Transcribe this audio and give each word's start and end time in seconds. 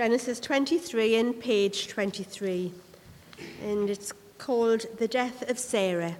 Genesis 0.00 0.40
23 0.40 1.16
and 1.16 1.38
page 1.38 1.88
23, 1.88 2.72
and 3.62 3.90
it's 3.90 4.14
called 4.38 4.86
The 4.96 5.06
Death 5.06 5.46
of 5.50 5.58
Sarah. 5.58 6.16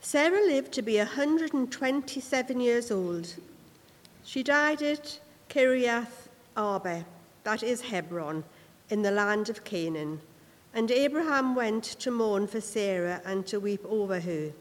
Sarah 0.00 0.46
lived 0.46 0.70
to 0.74 0.82
be 0.82 0.98
127 0.98 2.60
years 2.60 2.92
old. 2.92 3.34
She 4.22 4.44
died 4.44 4.80
at 4.80 5.18
Kiriath 5.48 6.28
Arba, 6.56 7.04
that 7.42 7.64
is 7.64 7.80
Hebron, 7.80 8.44
in 8.90 9.02
the 9.02 9.10
land 9.10 9.48
of 9.48 9.64
Canaan. 9.64 10.20
And 10.72 10.92
Abraham 10.92 11.56
went 11.56 11.82
to 11.82 12.12
mourn 12.12 12.46
for 12.46 12.60
Sarah 12.60 13.20
and 13.24 13.44
to 13.48 13.58
weep 13.58 13.84
over 13.88 14.20
her. 14.20 14.52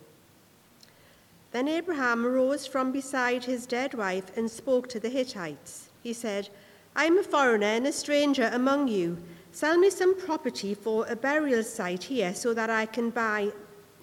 Then 1.52 1.68
Abraham 1.68 2.26
rose 2.26 2.66
from 2.66 2.92
beside 2.92 3.44
his 3.44 3.68
dead 3.68 3.94
wife 3.94 4.36
and 4.36 4.50
spoke 4.50 4.90
to 4.90 5.00
the 5.00 5.10
Hittites. 5.10 5.89
He 6.10 6.14
said, 6.14 6.50
I 6.96 7.06
am 7.06 7.20
a 7.20 7.24
foreigner 7.24 7.68
and 7.68 7.86
a 7.86 7.92
stranger 7.92 8.50
among 8.52 8.88
you. 8.88 9.20
Sell 9.52 9.78
me 9.78 9.92
some 9.92 10.20
property 10.20 10.74
for 10.74 11.06
a 11.06 11.16
burial 11.16 11.62
site 11.62 12.06
here 12.06 12.34
so 12.34 12.52
that 12.56 12.72
I 12.72 12.88
can 12.88 13.12
buy, 13.12 13.52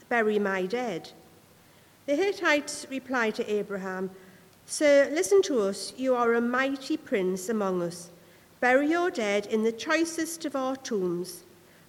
bury 0.09 0.38
my 0.38 0.66
dead. 0.66 1.11
The 2.06 2.14
Hittites 2.14 2.87
replied 2.88 3.34
to 3.34 3.52
Abraham, 3.52 4.12
Sir, 4.66 5.11
listen 5.12 5.42
to 5.42 5.62
us. 5.62 5.95
You 5.97 6.14
are 6.14 6.34
a 6.34 6.41
mighty 6.41 6.97
prince 6.97 7.48
among 7.48 7.83
us. 7.83 8.11
Bury 8.61 8.91
your 8.91 9.11
dead 9.11 9.47
in 9.47 9.64
the 9.64 9.73
choicest 9.73 10.45
of 10.45 10.55
our 10.55 10.77
tombs. 10.77 11.42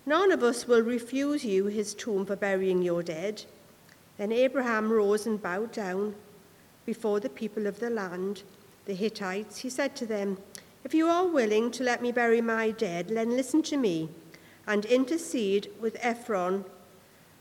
None 0.08 0.32
of 0.32 0.42
us 0.42 0.68
will 0.68 0.82
refuse 0.82 1.46
you 1.46 1.66
his 1.68 1.94
tomb 1.94 2.26
for 2.26 2.36
burying 2.36 2.82
your 2.82 3.04
dead. 3.04 3.46
Then 4.18 4.32
Abraham 4.32 4.92
rose 4.92 5.28
and 5.28 5.40
bowed 5.40 5.72
down 5.72 6.16
before 6.88 7.20
the 7.20 7.30
people 7.30 7.68
of 7.68 7.80
the 7.80 7.92
land, 7.92 8.42
the 8.88 8.96
Hittites. 8.96 9.60
He 9.60 9.70
said 9.70 9.96
to 9.98 10.06
them, 10.06 10.38
If 10.84 10.94
you 10.94 11.08
are 11.08 11.28
willing 11.28 11.70
to 11.72 11.84
let 11.84 12.02
me 12.02 12.12
bury 12.12 12.42
my 12.42 12.72
dead, 12.72 13.10
then 13.10 13.38
listen 13.38 13.62
to 13.64 13.78
me 13.78 14.10
and 14.66 14.86
intercede 14.86 15.70
with 15.80 15.98
Ephron, 16.00 16.66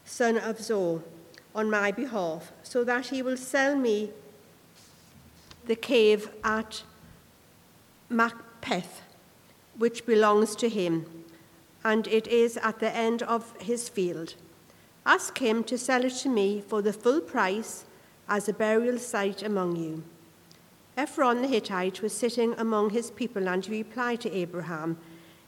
son 0.05 0.37
of 0.37 0.61
Zohar, 0.61 1.03
on 1.55 1.71
my 1.71 1.91
behalf, 1.91 2.53
so 2.63 2.85
that 2.85 3.07
he 3.07 3.23
will 3.23 3.37
sell 3.37 3.75
me 3.75 4.11
the 5.65 5.77
cave 5.77 6.29
at 6.45 6.83
Machpelah, 8.09 8.83
which 9.79 10.07
belongs 10.07 10.55
to 10.57 10.69
him, 10.69 11.07
and 11.85 12.07
it 12.07 12.27
is 12.27 12.57
at 12.59 12.79
the 12.79 12.95
end 12.95 13.23
of 13.23 13.55
his 13.61 13.89
field. 13.89 14.35
Ask 15.05 15.39
him 15.39 15.65
to 15.65 15.79
sell 15.79 16.05
it 16.05 16.15
to 16.23 16.29
me 16.29 16.61
for 16.61 16.83
the 16.83 16.93
full 16.93 17.21
price 17.21 17.85
as 18.29 18.49
a 18.49 18.53
burial 18.53 18.99
site 18.99 19.43
among 19.43 19.77
you. 19.77 20.03
Ephron 20.97 21.43
the 21.43 21.49
Hittite 21.49 22.01
was 22.01 22.13
sitting 22.13 22.55
among 22.57 22.91
his 22.91 23.11
people 23.11 23.49
and 23.49 23.65
he 23.65 23.83
replied 23.83 24.21
to 24.23 24.33
Abraham 24.33 24.97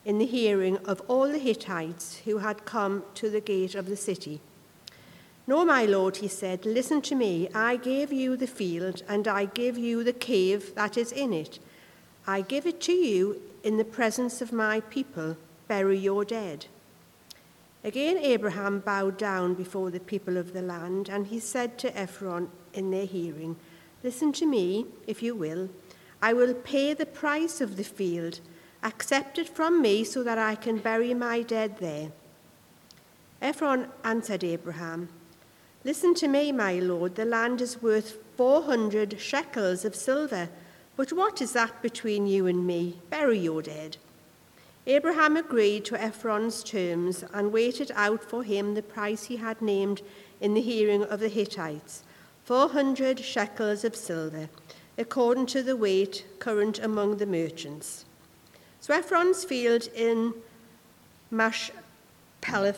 in 0.05 0.19
the 0.19 0.27
hearing 0.27 0.77
of 0.79 1.01
all 1.09 1.29
the 1.29 1.39
Hittites 1.39 2.19
who 2.25 2.39
had 2.39 2.65
come 2.65 3.03
to 3.15 3.31
the 3.31 3.41
gate 3.41 3.75
of 3.75 3.87
the 3.87 3.97
city. 3.97 4.41
No, 5.47 5.65
my 5.65 5.87
lord, 5.87 6.19
he 6.19 6.29
said, 6.29 6.67
listen 6.67 7.01
to 7.03 7.15
me. 7.15 7.49
I 7.55 7.77
gave 7.77 8.13
you 8.13 8.37
the 8.37 8.47
field 8.47 9.03
and 9.09 9.27
I 9.27 9.47
give 9.47 9.79
you 9.79 10.05
the 10.05 10.13
cave 10.13 10.75
that 10.75 10.99
is 10.99 11.13
in 11.13 11.33
it. 11.33 11.59
I 12.27 12.43
give 12.43 12.67
it 12.67 12.83
to 12.83 12.93
you 12.93 13.41
in 13.65 13.79
the 13.79 13.85
presence 13.85 14.43
of 14.43 14.53
my 14.53 14.81
people. 14.81 15.39
Bury 15.67 15.99
your 15.99 16.27
dead. 16.27 16.67
Again, 17.83 18.19
Abraham 18.19 18.81
bowed 18.81 19.17
down 19.17 19.55
before 19.55 19.91
the 19.91 20.01
people 20.01 20.37
of 20.37 20.53
the 20.53 20.61
land, 20.61 21.09
and 21.09 21.29
he 21.29 21.41
said 21.41 21.79
to 21.79 21.97
Ephron 21.97 22.51
in 22.75 22.91
their 22.91 23.07
hearing, 23.07 23.57
Listen 24.05 24.33
to 24.33 24.47
me, 24.47 24.87
if 25.07 25.23
you 25.23 25.35
will. 25.35 25.69
I 26.23 26.33
will 26.33 26.55
pay 26.55 26.95
the 26.95 27.07
price 27.07 27.61
of 27.61 27.77
the 27.77 27.85
field. 27.85 28.41
Accept 28.83 29.39
it 29.39 29.49
from 29.49 29.83
me 29.83 30.05
so 30.05 30.23
that 30.23 30.39
I 30.39 30.55
can 30.55 30.79
bury 30.79 31.15
my 31.15 31.43
dead 31.43 31.79
there. 31.79 32.13
Ephron 33.43 33.89
answered 34.05 34.45
Abraham, 34.45 35.09
Listen 35.85 36.15
to 36.15 36.29
me, 36.29 36.53
my 36.53 36.79
lord. 36.79 37.15
The 37.15 37.25
land 37.25 37.61
is 37.61 37.83
worth 37.83 38.19
400 38.37 39.21
shekels 39.21 39.85
of 39.85 39.95
silver. 39.95 40.49
But 40.97 41.13
what 41.13 41.41
is 41.41 41.53
that 41.53 41.83
between 41.83 42.27
you 42.27 42.47
and 42.47 42.67
me? 42.67 42.99
Bury 43.11 43.39
your 43.39 43.63
dead. 43.63 43.97
Abraham 44.87 45.37
agreed 45.37 45.85
to 45.87 46.01
Ephron's 46.01 46.65
terms 46.65 47.25
and 47.33 47.53
waited 47.53 47.93
out 47.95 48.25
for 48.25 48.43
him 48.43 48.75
the 48.75 48.83
price 48.83 49.25
he 49.25 49.37
had 49.37 49.61
named 49.61 50.03
in 50.41 50.55
the 50.55 50.61
hearing 50.61 51.05
of 51.05 51.21
the 51.21 51.29
Hittites 51.29 52.03
400 52.49 53.21
shekels 53.21 53.85
of 53.85 53.95
silver, 53.95 54.49
according 54.97 55.45
to 55.45 55.63
the 55.63 55.77
weight 55.77 56.25
current 56.39 56.79
among 56.79 57.19
the 57.19 57.27
merchants. 57.27 58.07
So 58.81 58.95
Ephron's 58.95 59.45
field 59.45 59.91
in 59.95 60.33
Machpelah 61.31 62.75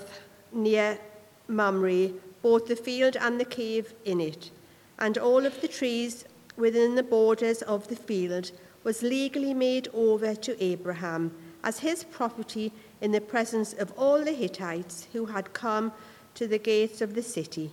near 0.50 0.98
Mamre 1.46 2.08
both 2.42 2.66
the 2.66 2.74
field 2.74 3.16
and 3.16 3.38
the 3.38 3.44
cave 3.44 3.94
in 4.04 4.20
it, 4.20 4.50
and 4.98 5.16
all 5.16 5.46
of 5.46 5.60
the 5.60 5.68
trees 5.68 6.24
within 6.56 6.96
the 6.96 7.04
borders 7.04 7.62
of 7.62 7.86
the 7.86 7.94
field 7.94 8.50
was 8.82 9.04
legally 9.04 9.54
made 9.54 9.86
over 9.94 10.34
to 10.34 10.60
Abraham 10.60 11.30
as 11.62 11.78
his 11.78 12.02
property 12.02 12.72
in 13.00 13.12
the 13.12 13.20
presence 13.20 13.72
of 13.74 13.92
all 13.96 14.24
the 14.24 14.32
Hittites 14.32 15.06
who 15.12 15.26
had 15.26 15.52
come 15.52 15.92
to 16.34 16.48
the 16.48 16.58
gates 16.58 17.00
of 17.00 17.14
the 17.14 17.22
city. 17.22 17.72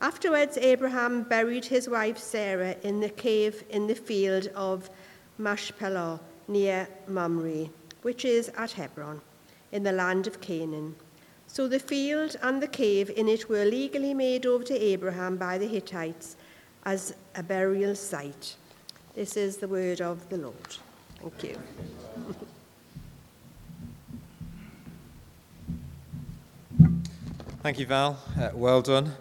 Afterwards, 0.00 0.56
Abraham 0.56 1.24
buried 1.24 1.66
his 1.66 1.88
wife 1.88 2.16
Sarah 2.16 2.74
in 2.82 3.00
the 3.00 3.10
cave 3.10 3.64
in 3.68 3.86
the 3.86 3.94
field 3.94 4.46
of 4.54 4.88
Machpelah 5.36 6.20
near 6.48 6.88
Mamre, 7.06 7.68
which 8.00 8.24
is 8.24 8.48
at 8.56 8.72
Hebron, 8.72 9.20
in 9.72 9.82
the 9.82 9.92
land 9.92 10.26
of 10.26 10.40
Canaan. 10.40 10.96
So 11.46 11.68
the 11.68 11.78
field 11.78 12.36
and 12.42 12.62
the 12.62 12.68
cave 12.68 13.10
in 13.14 13.28
it 13.28 13.48
were 13.48 13.64
legally 13.64 14.14
made 14.14 14.46
over 14.46 14.64
to 14.64 14.74
Abraham 14.74 15.36
by 15.36 15.58
the 15.58 15.68
Hittites 15.68 16.36
as 16.84 17.14
a 17.34 17.42
burial 17.42 17.94
site. 17.94 18.56
This 19.14 19.36
is 19.36 19.58
the 19.58 19.68
word 19.68 20.00
of 20.00 20.28
the 20.30 20.38
Lord. 20.38 20.76
Thank 21.20 21.44
you. 21.44 21.58
Thank 27.62 27.78
you, 27.78 27.86
Val. 27.86 28.18
Uh, 28.38 28.50
well 28.54 28.80
done. 28.80 29.12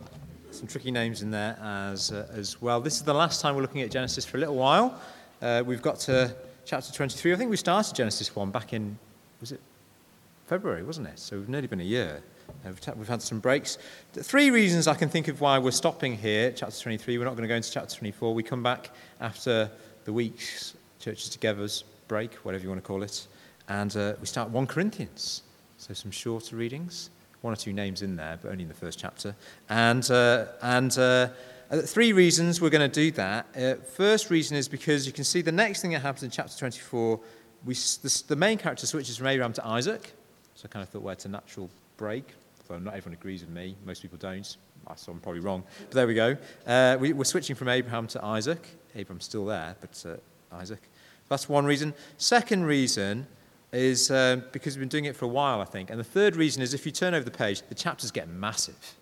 Some 0.60 0.68
tricky 0.68 0.92
names 0.92 1.22
in 1.22 1.32
there 1.32 1.58
as, 1.64 2.12
uh, 2.12 2.28
as 2.34 2.62
well. 2.62 2.82
This 2.82 2.96
is 2.96 3.04
the 3.04 3.14
last 3.14 3.40
time 3.40 3.56
we're 3.56 3.62
looking 3.62 3.82
at 3.82 3.90
Genesis 3.90 4.26
for 4.26 4.36
a 4.36 4.42
little 4.42 4.58
while. 4.58 5.00
Uh, 5.42 5.64
we've 5.66 5.82
got 5.82 6.00
to 6.02 6.36
chapter 6.66 6.92
23. 6.92 7.32
I 7.32 7.38
think 7.38 7.50
we 7.50 7.56
started 7.56 7.96
Genesis 7.96 8.36
1 8.36 8.52
back 8.52 8.74
in, 8.74 9.00
was 9.40 9.54
it 9.54 9.62
February, 10.48 10.84
wasn't 10.84 11.08
it? 11.08 11.18
So 11.18 11.38
we've 11.38 11.48
nearly 11.48 11.68
been 11.68 11.80
a 11.80 11.86
year. 11.86 12.22
Uh, 12.50 12.72
we've, 12.72 12.98
we've 12.98 13.08
had 13.08 13.22
some 13.22 13.40
breaks. 13.40 13.78
Three 14.12 14.52
reasons 14.52 14.86
I 14.86 14.96
can 14.96 15.08
think 15.08 15.30
of 15.30 15.40
why 15.40 15.58
we're 15.60 15.72
stopping 15.72 16.18
here, 16.18 16.52
chapter 16.52 16.78
23. 16.78 17.18
We're 17.18 17.24
not 17.24 17.38
going 17.38 17.44
to 17.44 17.48
go 17.48 17.56
into 17.56 17.72
chapter 17.72 17.96
24. 17.96 18.34
We 18.34 18.44
come 18.44 18.62
back 18.62 18.90
after 19.22 19.72
the 20.04 20.12
week's 20.12 20.74
Churches 21.00 21.30
Together's 21.30 21.86
break, 22.10 22.34
whatever 22.44 22.64
you 22.64 22.70
want 22.70 22.84
to 22.84 22.86
call 22.86 23.04
it. 23.04 23.28
And 23.70 23.96
uh, 23.96 24.16
we 24.20 24.28
start 24.28 24.50
1 24.50 24.68
Corinthians. 24.68 25.44
So 25.78 25.94
some 25.94 26.12
shorter 26.12 26.58
readings 26.58 27.12
one 27.42 27.54
or 27.54 27.58
two 27.58 27.74
names 27.74 28.02
in 28.02 28.16
there, 28.16 28.38
but 28.42 28.52
only 28.52 28.64
in 28.64 28.68
the 28.68 28.76
first 28.76 29.00
chapter. 29.00 29.36
And, 29.70 30.10
uh, 30.12 30.48
and 30.62 30.98
uh, 30.98 31.30
uh 31.72 31.82
three 31.82 32.14
reasons 32.14 32.60
we're 32.60 32.70
going 32.70 32.90
to 32.90 33.02
do 33.02 33.12
that. 33.12 33.48
Uh, 33.56 33.76
first 33.96 34.30
reason 34.30 34.58
is 34.58 34.68
because 34.68 35.08
you 35.08 35.14
can 35.14 35.24
see 35.24 35.42
the 35.42 35.52
next 35.52 35.82
thing 35.82 35.92
that 35.92 36.02
happens 36.02 36.24
in 36.24 36.32
chapter 36.32 36.58
24, 36.58 37.20
we, 37.66 37.74
the, 37.74 38.24
the 38.28 38.36
main 38.36 38.58
character 38.58 38.86
switches 38.86 39.18
from 39.18 39.28
Abraham 39.28 39.54
to 39.54 39.66
Isaac. 39.66 40.14
So 40.56 40.66
I 40.66 40.68
kind 40.68 40.84
of 40.84 40.90
thought, 40.90 41.02
well, 41.02 41.14
it's 41.14 41.26
a 41.26 41.30
natural 41.30 41.70
break. 41.98 42.26
although 42.70 42.84
not 42.84 42.96
everyone 42.96 43.18
agrees 43.18 43.42
with 43.42 43.50
me. 43.50 43.76
Most 43.86 44.02
people 44.02 44.18
don't. 44.18 44.58
So 44.96 45.12
I'm 45.12 45.20
probably 45.20 45.42
wrong. 45.42 45.64
But 45.82 45.92
there 45.92 46.08
we 46.08 46.16
go. 46.16 46.36
Uh, 46.66 46.98
we, 47.00 47.14
are 47.14 47.24
switching 47.24 47.56
from 47.56 47.70
Abraham 47.70 48.08
to 48.08 48.26
Isaac. 48.26 48.68
Abraham's 48.96 49.26
still 49.26 49.46
there, 49.46 49.76
but 49.80 50.04
uh, 50.06 50.56
Isaac. 50.56 50.80
That's 51.28 51.48
one 51.48 51.66
reason. 51.66 51.94
Second 52.18 52.66
reason 52.66 53.28
is 53.72 54.10
um, 54.10 54.44
because 54.52 54.76
we've 54.76 54.82
been 54.82 54.90
doing 54.90 55.06
it 55.06 55.16
for 55.16 55.26
a 55.26 55.30
while, 55.30 55.62
I 55.62 55.66
think. 55.66 55.90
And 55.90 56.00
the 56.00 56.04
third 56.04 56.36
reason 56.36 56.62
is 56.62 56.74
if 56.74 56.86
you 56.86 56.92
turn 56.92 57.14
over 57.14 57.24
the 57.24 57.32
page, 57.32 57.62
the 57.70 57.76
chapters 57.76 58.12
get 58.12 58.28
massive. 58.28 58.96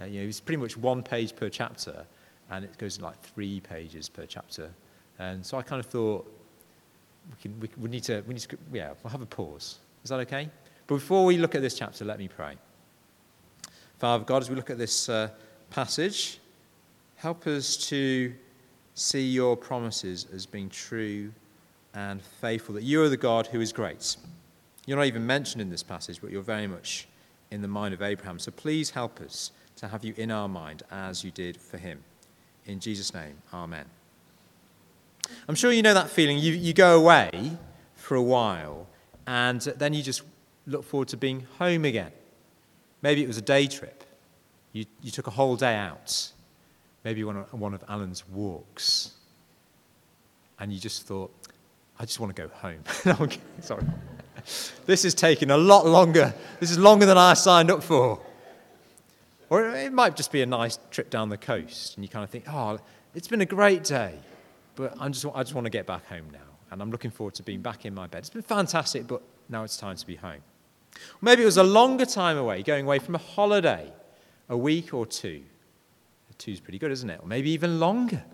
Uh, 0.00 0.04
you 0.04 0.20
know, 0.20 0.28
it's 0.28 0.40
pretty 0.40 0.60
much 0.60 0.76
one 0.76 1.02
page 1.02 1.34
per 1.34 1.48
chapter, 1.48 2.04
and 2.50 2.64
it 2.64 2.76
goes 2.78 3.00
like 3.00 3.20
three 3.22 3.60
pages 3.60 4.08
per 4.08 4.26
chapter. 4.26 4.70
And 5.18 5.44
so 5.44 5.56
I 5.56 5.62
kind 5.62 5.80
of 5.80 5.86
thought 5.86 6.26
we, 7.30 7.36
can, 7.40 7.60
we, 7.60 7.68
we, 7.78 7.88
need 7.88 8.02
to, 8.04 8.22
we 8.26 8.34
need 8.34 8.40
to, 8.40 8.58
yeah, 8.72 8.92
we'll 9.02 9.10
have 9.10 9.22
a 9.22 9.26
pause. 9.26 9.78
Is 10.02 10.10
that 10.10 10.20
okay? 10.20 10.50
But 10.86 10.96
before 10.96 11.24
we 11.24 11.38
look 11.38 11.54
at 11.54 11.62
this 11.62 11.74
chapter, 11.74 12.04
let 12.04 12.18
me 12.18 12.28
pray. 12.28 12.56
Father 13.98 14.24
God, 14.24 14.42
as 14.42 14.50
we 14.50 14.56
look 14.56 14.70
at 14.70 14.76
this 14.76 15.08
uh, 15.08 15.30
passage, 15.70 16.38
help 17.16 17.46
us 17.46 17.76
to 17.88 18.34
see 18.94 19.26
your 19.26 19.56
promises 19.56 20.26
as 20.32 20.44
being 20.44 20.68
true 20.68 21.32
and 21.94 22.20
faithful, 22.22 22.74
that 22.74 22.82
you 22.82 23.02
are 23.02 23.08
the 23.08 23.16
God 23.16 23.46
who 23.46 23.60
is 23.60 23.72
great. 23.72 24.16
You're 24.86 24.98
not 24.98 25.06
even 25.06 25.26
mentioned 25.26 25.62
in 25.62 25.70
this 25.70 25.82
passage, 25.82 26.20
but 26.20 26.30
you're 26.30 26.42
very 26.42 26.66
much 26.66 27.06
in 27.50 27.62
the 27.62 27.68
mind 27.68 27.94
of 27.94 28.02
Abraham. 28.02 28.38
So 28.38 28.50
please 28.50 28.90
help 28.90 29.20
us 29.20 29.52
to 29.76 29.88
have 29.88 30.04
you 30.04 30.14
in 30.16 30.30
our 30.30 30.48
mind 30.48 30.82
as 30.90 31.24
you 31.24 31.30
did 31.30 31.56
for 31.56 31.78
him. 31.78 32.02
In 32.66 32.80
Jesus' 32.80 33.14
name, 33.14 33.36
amen. 33.52 33.86
I'm 35.48 35.54
sure 35.54 35.72
you 35.72 35.82
know 35.82 35.94
that 35.94 36.10
feeling. 36.10 36.38
You, 36.38 36.52
you 36.52 36.74
go 36.74 36.98
away 36.98 37.52
for 37.96 38.14
a 38.14 38.22
while, 38.22 38.86
and 39.26 39.60
then 39.60 39.94
you 39.94 40.02
just 40.02 40.22
look 40.66 40.84
forward 40.84 41.08
to 41.08 41.16
being 41.16 41.46
home 41.58 41.84
again. 41.84 42.12
Maybe 43.02 43.22
it 43.22 43.26
was 43.26 43.38
a 43.38 43.42
day 43.42 43.66
trip. 43.66 44.04
You, 44.72 44.86
you 45.02 45.10
took 45.10 45.26
a 45.26 45.30
whole 45.30 45.56
day 45.56 45.76
out. 45.76 46.30
Maybe 47.04 47.22
one 47.22 47.36
of, 47.36 47.52
one 47.52 47.74
of 47.74 47.84
Alan's 47.88 48.26
walks. 48.28 49.12
And 50.58 50.72
you 50.72 50.80
just 50.80 51.06
thought, 51.06 51.30
I 51.98 52.04
just 52.04 52.20
want 52.20 52.34
to 52.34 52.42
go 52.42 52.48
home. 52.48 52.80
okay, 53.20 53.40
sorry. 53.60 53.84
This 54.86 55.04
is 55.04 55.14
taking 55.14 55.50
a 55.50 55.56
lot 55.56 55.86
longer. 55.86 56.34
This 56.60 56.70
is 56.70 56.78
longer 56.78 57.06
than 57.06 57.16
I 57.16 57.34
signed 57.34 57.70
up 57.70 57.82
for. 57.82 58.20
Or 59.48 59.68
it 59.68 59.92
might 59.92 60.16
just 60.16 60.32
be 60.32 60.42
a 60.42 60.46
nice 60.46 60.78
trip 60.90 61.10
down 61.10 61.28
the 61.28 61.36
coast, 61.36 61.96
and 61.96 62.04
you 62.04 62.08
kind 62.08 62.24
of 62.24 62.30
think, 62.30 62.44
oh, 62.48 62.78
it's 63.14 63.28
been 63.28 63.40
a 63.40 63.46
great 63.46 63.84
day, 63.84 64.14
but 64.74 64.94
I'm 64.98 65.12
just, 65.12 65.24
I 65.34 65.42
just 65.42 65.54
want 65.54 65.66
to 65.66 65.70
get 65.70 65.86
back 65.86 66.06
home 66.06 66.26
now. 66.32 66.38
And 66.70 66.82
I'm 66.82 66.90
looking 66.90 67.10
forward 67.10 67.34
to 67.34 67.42
being 67.42 67.62
back 67.62 67.86
in 67.86 67.94
my 67.94 68.06
bed. 68.06 68.18
It's 68.18 68.30
been 68.30 68.42
fantastic, 68.42 69.06
but 69.06 69.22
now 69.48 69.62
it's 69.62 69.76
time 69.76 69.96
to 69.96 70.06
be 70.06 70.16
home. 70.16 70.40
Maybe 71.20 71.42
it 71.42 71.46
was 71.46 71.56
a 71.56 71.62
longer 71.62 72.06
time 72.06 72.36
away, 72.36 72.62
going 72.62 72.84
away 72.84 72.98
from 72.98 73.14
a 73.14 73.18
holiday, 73.18 73.92
a 74.48 74.56
week 74.56 74.92
or 74.92 75.06
two. 75.06 75.42
Two's 76.36 76.58
pretty 76.58 76.78
good, 76.78 76.90
isn't 76.90 77.08
it? 77.08 77.20
Or 77.22 77.26
maybe 77.28 77.50
even 77.50 77.78
longer. 77.78 78.24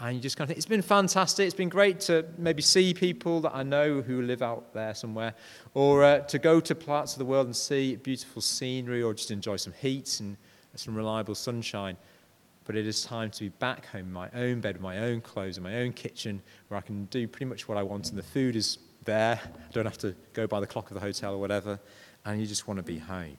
And 0.00 0.14
you 0.14 0.22
just 0.22 0.36
kind 0.36 0.44
of 0.44 0.48
think, 0.50 0.58
it's 0.58 0.66
been 0.66 0.80
fantastic. 0.80 1.44
It's 1.44 1.56
been 1.56 1.68
great 1.68 1.98
to 2.02 2.24
maybe 2.36 2.62
see 2.62 2.94
people 2.94 3.40
that 3.40 3.54
I 3.54 3.64
know 3.64 4.00
who 4.00 4.22
live 4.22 4.42
out 4.42 4.72
there 4.72 4.94
somewhere, 4.94 5.34
or 5.74 6.04
uh, 6.04 6.20
to 6.20 6.38
go 6.38 6.60
to 6.60 6.74
parts 6.74 7.14
of 7.14 7.18
the 7.18 7.24
world 7.24 7.46
and 7.46 7.56
see 7.56 7.96
beautiful 7.96 8.40
scenery, 8.40 9.02
or 9.02 9.12
just 9.12 9.32
enjoy 9.32 9.56
some 9.56 9.72
heat 9.72 10.20
and 10.20 10.36
some 10.76 10.94
reliable 10.94 11.34
sunshine. 11.34 11.96
But 12.64 12.76
it 12.76 12.86
is 12.86 13.02
time 13.02 13.30
to 13.32 13.40
be 13.40 13.48
back 13.48 13.86
home 13.86 14.02
in 14.02 14.12
my 14.12 14.30
own 14.34 14.60
bed, 14.60 14.76
with 14.76 14.82
my 14.82 14.98
own 14.98 15.20
clothes, 15.20 15.56
in 15.56 15.64
my 15.64 15.78
own 15.78 15.92
kitchen, 15.92 16.42
where 16.68 16.78
I 16.78 16.82
can 16.82 17.06
do 17.06 17.26
pretty 17.26 17.46
much 17.46 17.66
what 17.66 17.76
I 17.76 17.82
want, 17.82 18.10
and 18.10 18.18
the 18.18 18.22
food 18.22 18.54
is 18.54 18.78
there. 19.04 19.40
I 19.42 19.72
don't 19.72 19.86
have 19.86 19.98
to 19.98 20.14
go 20.32 20.46
by 20.46 20.60
the 20.60 20.66
clock 20.66 20.90
of 20.90 20.94
the 20.94 21.00
hotel 21.00 21.34
or 21.34 21.38
whatever, 21.38 21.80
and 22.24 22.40
you 22.40 22.46
just 22.46 22.68
want 22.68 22.78
to 22.78 22.84
be 22.84 22.98
home. 22.98 23.36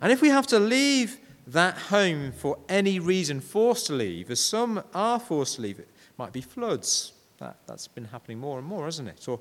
And 0.00 0.10
if 0.10 0.22
we 0.22 0.30
have 0.30 0.46
to 0.48 0.58
leave 0.58 1.18
that 1.46 1.76
home 1.76 2.32
for 2.32 2.58
any 2.68 2.98
reason, 2.98 3.40
forced 3.40 3.86
to 3.86 3.92
leave, 3.92 4.30
as 4.30 4.40
some 4.40 4.82
are 4.94 5.20
forced 5.20 5.56
to 5.56 5.62
leave. 5.62 5.78
It 5.78 5.88
might 6.16 6.32
be 6.32 6.40
floods. 6.40 7.12
That, 7.38 7.56
that's 7.66 7.88
been 7.88 8.04
happening 8.04 8.38
more 8.38 8.58
and 8.58 8.66
more, 8.66 8.84
hasn't 8.84 9.08
it? 9.08 9.28
Or 9.28 9.40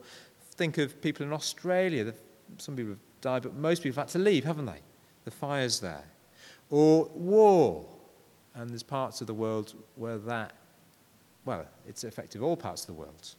think 0.56 0.78
of 0.78 1.02
people 1.02 1.26
in 1.26 1.32
Australia. 1.32 2.14
Some 2.58 2.76
people 2.76 2.92
have 2.92 3.00
died, 3.22 3.44
but 3.44 3.56
most 3.56 3.84
people 3.84 4.02
have 4.02 4.10
had 4.10 4.14
to 4.14 4.20
leave, 4.20 4.44
haven't 4.44 4.66
they? 4.66 4.82
The 5.26 5.32
fires 5.32 5.80
there. 5.80 6.04
Or 6.70 7.06
war. 7.14 7.86
And 8.56 8.70
there's 8.70 8.84
parts 8.84 9.22
of 9.22 9.28
the 9.28 9.34
world 9.34 9.74
where 9.96 10.18
that, 10.18 10.54
well, 11.46 11.66
it's 11.88 12.04
affected 12.04 12.42
all 12.42 12.58
parts 12.58 12.82
of 12.82 12.88
the 12.88 12.94
world, 12.94 13.36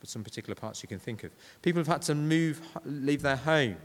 but 0.00 0.08
some 0.08 0.24
particular 0.24 0.54
parts 0.54 0.82
you 0.82 0.88
can 0.88 0.98
think 0.98 1.24
of. 1.24 1.30
People 1.62 1.80
have 1.80 1.86
had 1.86 2.02
to 2.02 2.14
move, 2.14 2.60
leave 2.84 3.22
their 3.22 3.36
home. 3.36 3.76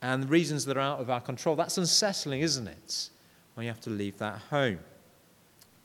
And 0.00 0.22
the 0.22 0.28
reasons 0.28 0.64
that 0.64 0.76
are 0.76 0.80
out 0.80 1.00
of 1.00 1.10
our 1.10 1.20
control. 1.20 1.56
That's 1.56 1.78
unsettling, 1.78 2.40
isn't 2.40 2.66
it? 2.66 3.10
You 3.58 3.68
have 3.68 3.80
to 3.82 3.90
leave 3.90 4.18
that 4.18 4.38
home. 4.50 4.78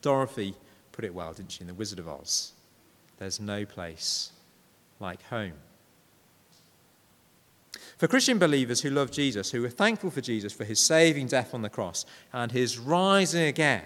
Dorothy 0.01 0.53
put 0.91 1.05
it 1.05 1.13
well, 1.13 1.33
didn't 1.33 1.51
she, 1.51 1.61
in 1.61 1.67
The 1.67 1.73
Wizard 1.73 1.99
of 1.99 2.07
Oz? 2.07 2.53
There's 3.17 3.39
no 3.39 3.65
place 3.65 4.31
like 4.99 5.21
home. 5.23 5.53
For 7.97 8.07
Christian 8.07 8.37
believers 8.37 8.81
who 8.81 8.91
love 8.91 9.11
Jesus, 9.11 9.51
who 9.51 9.65
are 9.65 9.69
thankful 9.69 10.11
for 10.11 10.21
Jesus 10.21 10.53
for 10.53 10.63
his 10.63 10.79
saving 10.79 11.27
death 11.27 11.53
on 11.53 11.63
the 11.63 11.69
cross 11.69 12.05
and 12.31 12.51
his 12.51 12.77
rising 12.77 13.43
again 13.43 13.83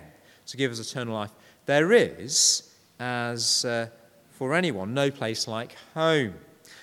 to 0.47 0.57
give 0.57 0.71
us 0.71 0.79
eternal 0.79 1.13
life, 1.13 1.31
there 1.65 1.93
is, 1.93 2.73
as 2.99 3.63
uh, 3.63 3.87
for 4.31 4.53
anyone, 4.53 4.93
no 4.93 5.09
place 5.11 5.47
like 5.47 5.75
home. 5.93 6.33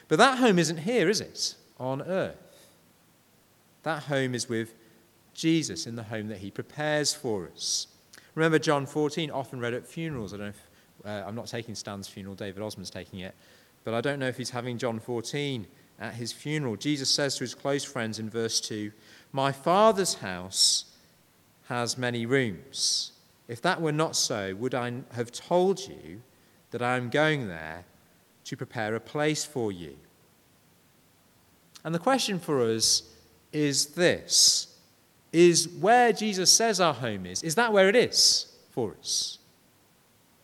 But 0.09 0.19
that 0.19 0.39
home 0.39 0.59
isn't 0.59 0.79
here, 0.79 1.09
is 1.09 1.21
it? 1.21 1.55
On 1.79 2.01
earth. 2.03 2.37
That 3.83 4.05
home 4.05 4.35
is 4.35 4.49
with 4.49 4.75
Jesus 5.39 5.87
in 5.87 5.95
the 5.95 6.03
home 6.03 6.27
that 6.29 6.39
he 6.39 6.51
prepares 6.51 7.15
for 7.15 7.49
us. 7.55 7.87
Remember 8.35 8.59
John 8.59 8.87
14, 8.87 9.31
often 9.31 9.61
read 9.61 9.73
at 9.73 9.87
funerals. 9.87 10.35
I 10.35 10.37
don't 10.37 10.49
if, 10.49 10.63
uh, 11.05 11.23
I'm 11.27 11.35
not 11.37 11.47
taking 11.47 11.75
Stan's 11.75 12.09
funeral, 12.09 12.35
David 12.35 12.63
Osmond's 12.63 12.91
taking 12.91 13.21
it, 13.21 13.35
but 13.85 13.95
I 13.95 14.01
don't 14.01 14.19
know 14.19 14.27
if 14.27 14.37
he's 14.37 14.51
having 14.51 14.79
John 14.79 14.99
14 14.99 15.67
at 16.01 16.15
his 16.15 16.33
funeral. 16.33 16.77
Jesus 16.77 17.09
says 17.09 17.37
to 17.37 17.45
his 17.45 17.55
close 17.55 17.85
friends 17.85 18.19
in 18.19 18.29
verse 18.29 18.61
2 18.61 18.91
My 19.33 19.53
Father's 19.53 20.15
house 20.15 20.87
has 21.69 21.97
many 21.97 22.27
rooms. 22.27 23.13
If 23.47 23.63
that 23.63 23.81
were 23.81 23.93
not 23.93 24.17
so, 24.17 24.55
would 24.57 24.75
I 24.75 24.93
have 25.13 25.31
told 25.31 25.81
you 25.81 26.23
that 26.73 26.83
I 26.83 26.97
am 26.97 27.11
going 27.11 27.49
there 27.49 27.85
to 28.45 28.57
prepare 28.57 28.95
a 28.95 29.01
place 29.01 29.45
for 29.45 29.71
you? 29.71 29.97
And 31.85 31.95
the 31.95 32.01
question 32.01 32.41
for 32.41 32.61
us 32.61 33.03
is 33.53 33.87
this 33.87 34.68
is 35.33 35.69
where 35.69 36.13
Jesus 36.13 36.51
says 36.51 36.81
our 36.81 36.95
home 36.95 37.27
is. 37.27 37.43
Is 37.43 37.55
that 37.57 37.73
where 37.73 37.89
it 37.89 37.97
is 37.97 38.47
for 38.71 38.95
us? 38.99 39.39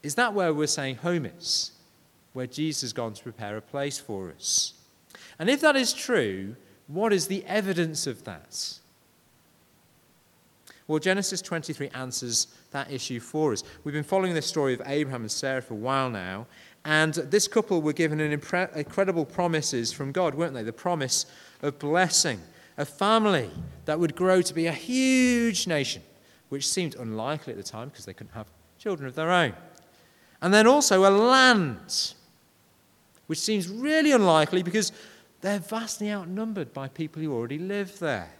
Is 0.03 0.15
that 0.17 0.35
where 0.35 0.53
we're 0.53 0.67
saying 0.67 0.97
home 0.97 1.27
is? 1.27 1.73
Where 2.33 2.47
Jesus 2.47 2.83
has 2.83 2.93
gone 2.93 3.15
to 3.15 3.23
prepare 3.23 3.57
a 3.57 3.63
place 3.63 3.99
for 3.99 4.31
us? 4.31 4.75
And 5.39 5.49
if 5.49 5.61
that 5.63 5.77
is 5.77 5.93
true, 5.93 6.57
what 6.87 7.13
is 7.13 7.29
the 7.29 7.45
evidence 7.47 8.07
of 8.07 8.25
that? 8.25 8.79
Well, 10.87 10.99
Genesis 10.99 11.41
23 11.41 11.89
answers 11.91 12.49
that 12.73 12.91
issue 12.91 13.19
for 13.19 13.53
us. 13.53 13.65
We've 13.85 13.95
been 13.95 14.05
following 14.05 14.35
the 14.35 14.43
story 14.43 14.75
of 14.75 14.83
Abraham 14.85 15.23
and 15.23 15.31
Sarah 15.31 15.63
for 15.63 15.73
a 15.73 15.79
while 15.79 16.11
now, 16.11 16.47
and 16.85 17.15
this 17.15 17.49
couple 17.49 17.81
were 17.81 17.95
given 17.95 18.21
an 18.21 18.39
impre- 18.39 18.77
incredible 18.77 19.25
promises 19.25 19.93
from 19.93 20.13
God, 20.13 20.35
weren't 20.35 20.53
they? 20.53 20.63
The 20.63 20.75
promise 20.75 21.25
of 21.63 21.79
blessing 21.79 22.43
a 22.77 22.85
family 22.85 23.51
that 23.85 23.99
would 23.99 24.17
grow 24.17 24.43
to 24.43 24.55
be 24.55 24.67
a 24.67 24.73
huge 24.73 25.67
nation, 25.67 26.03
which 26.49 26.69
seemed 26.69 26.95
unlikely 26.97 27.53
at 27.53 27.57
the 27.57 27.63
time 27.63 27.89
because 27.89 28.05
they 28.05 28.15
couldn't 28.15 28.35
have 28.35 28.47
children 28.79 29.09
of 29.09 29.15
their 29.15 29.31
own. 29.31 29.55
And 30.43 30.53
then 30.53 30.67
also 30.67 31.09
a 31.09 31.11
land, 31.11 32.15
which 33.27 33.39
seems 33.39 33.69
really 33.69 34.13
unlikely 34.13 34.63
because 34.63 34.93
they're 35.41 35.59
vastly 35.59 36.11
outnumbered 36.11 36.73
by 36.73 36.89
people 36.89 37.23
who 37.23 37.33
already 37.33 37.59
live 37.59 37.99
there. 37.99 38.31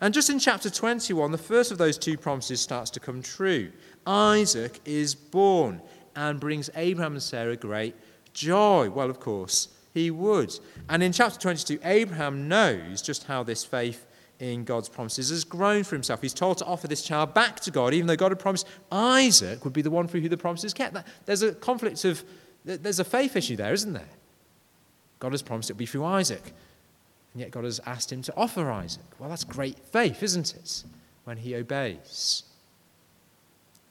And 0.00 0.12
just 0.14 0.30
in 0.30 0.38
chapter 0.38 0.70
21, 0.70 1.32
the 1.32 1.38
first 1.38 1.70
of 1.70 1.78
those 1.78 1.98
two 1.98 2.16
promises 2.16 2.60
starts 2.60 2.90
to 2.90 3.00
come 3.00 3.22
true. 3.22 3.70
Isaac 4.06 4.80
is 4.84 5.14
born 5.14 5.80
and 6.16 6.40
brings 6.40 6.70
Abraham 6.74 7.12
and 7.12 7.22
Sarah 7.22 7.56
great 7.56 7.94
joy. 8.32 8.90
Well, 8.90 9.10
of 9.10 9.20
course, 9.20 9.68
he 9.92 10.10
would. 10.10 10.58
And 10.88 11.02
in 11.02 11.12
chapter 11.12 11.38
22, 11.38 11.80
Abraham 11.84 12.48
knows 12.48 13.02
just 13.02 13.24
how 13.24 13.42
this 13.42 13.64
faith 13.64 14.06
in 14.38 14.64
God's 14.64 14.88
promises 14.88 15.28
has 15.30 15.44
grown 15.44 15.84
for 15.84 15.94
himself. 15.94 16.22
He's 16.22 16.32
told 16.32 16.58
to 16.58 16.64
offer 16.64 16.88
this 16.88 17.02
child 17.02 17.34
back 17.34 17.60
to 17.60 17.70
God, 17.70 17.92
even 17.92 18.06
though 18.06 18.16
God 18.16 18.30
had 18.30 18.38
promised 18.38 18.66
Isaac 18.90 19.64
would 19.64 19.74
be 19.74 19.82
the 19.82 19.90
one 19.90 20.08
for 20.08 20.18
who 20.18 20.28
the 20.28 20.36
promises 20.36 20.72
kept. 20.72 20.96
There's 21.26 21.42
a 21.42 21.52
conflict 21.52 22.04
of, 22.04 22.24
there's 22.64 23.00
a 23.00 23.04
faith 23.04 23.36
issue 23.36 23.56
there, 23.56 23.72
isn't 23.72 23.92
there? 23.92 24.08
God 25.18 25.32
has 25.32 25.42
promised 25.42 25.68
it 25.68 25.74
would 25.74 25.78
be 25.78 25.86
through 25.86 26.04
Isaac, 26.04 26.54
and 27.34 27.40
yet 27.40 27.50
God 27.50 27.64
has 27.64 27.80
asked 27.84 28.10
him 28.10 28.22
to 28.22 28.34
offer 28.34 28.70
Isaac. 28.70 29.04
Well, 29.18 29.28
that's 29.28 29.44
great 29.44 29.78
faith, 29.78 30.22
isn't 30.22 30.54
it? 30.54 30.84
When 31.24 31.36
he 31.36 31.54
obeys. 31.54 32.44